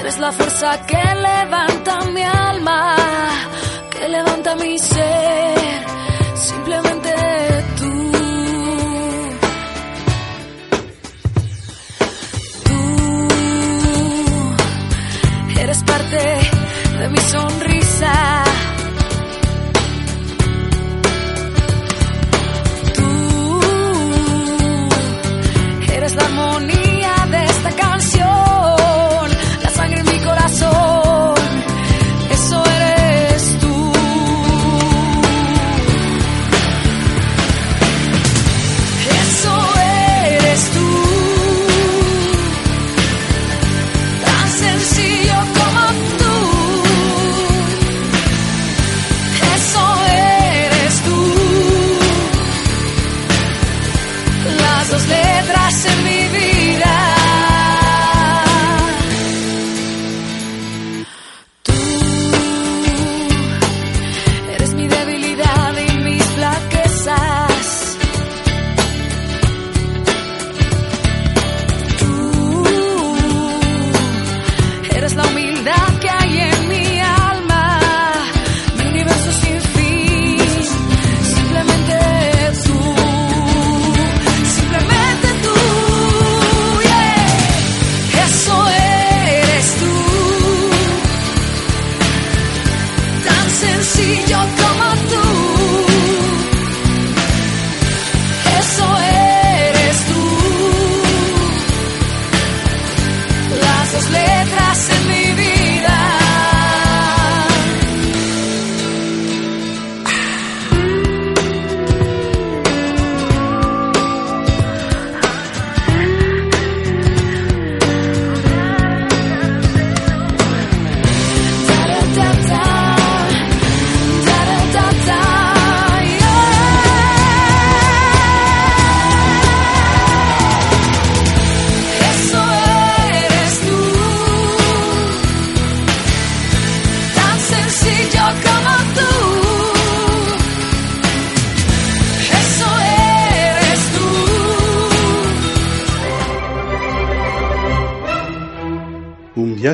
[0.00, 1.81] eres la fuerza que levanta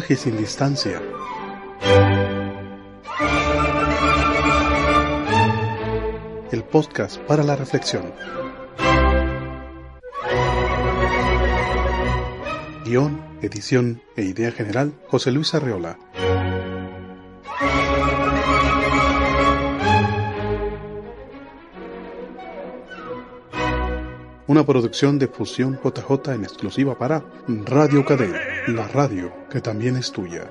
[0.09, 1.03] viaje sin distancia.
[6.51, 8.13] El podcast para la reflexión.
[12.85, 15.99] Guión, edición e idea general, José Luis Arreola.
[24.47, 28.41] Una producción de Fusión JJ en exclusiva para Radio Cadena,
[28.75, 30.51] la radio que también es tuya.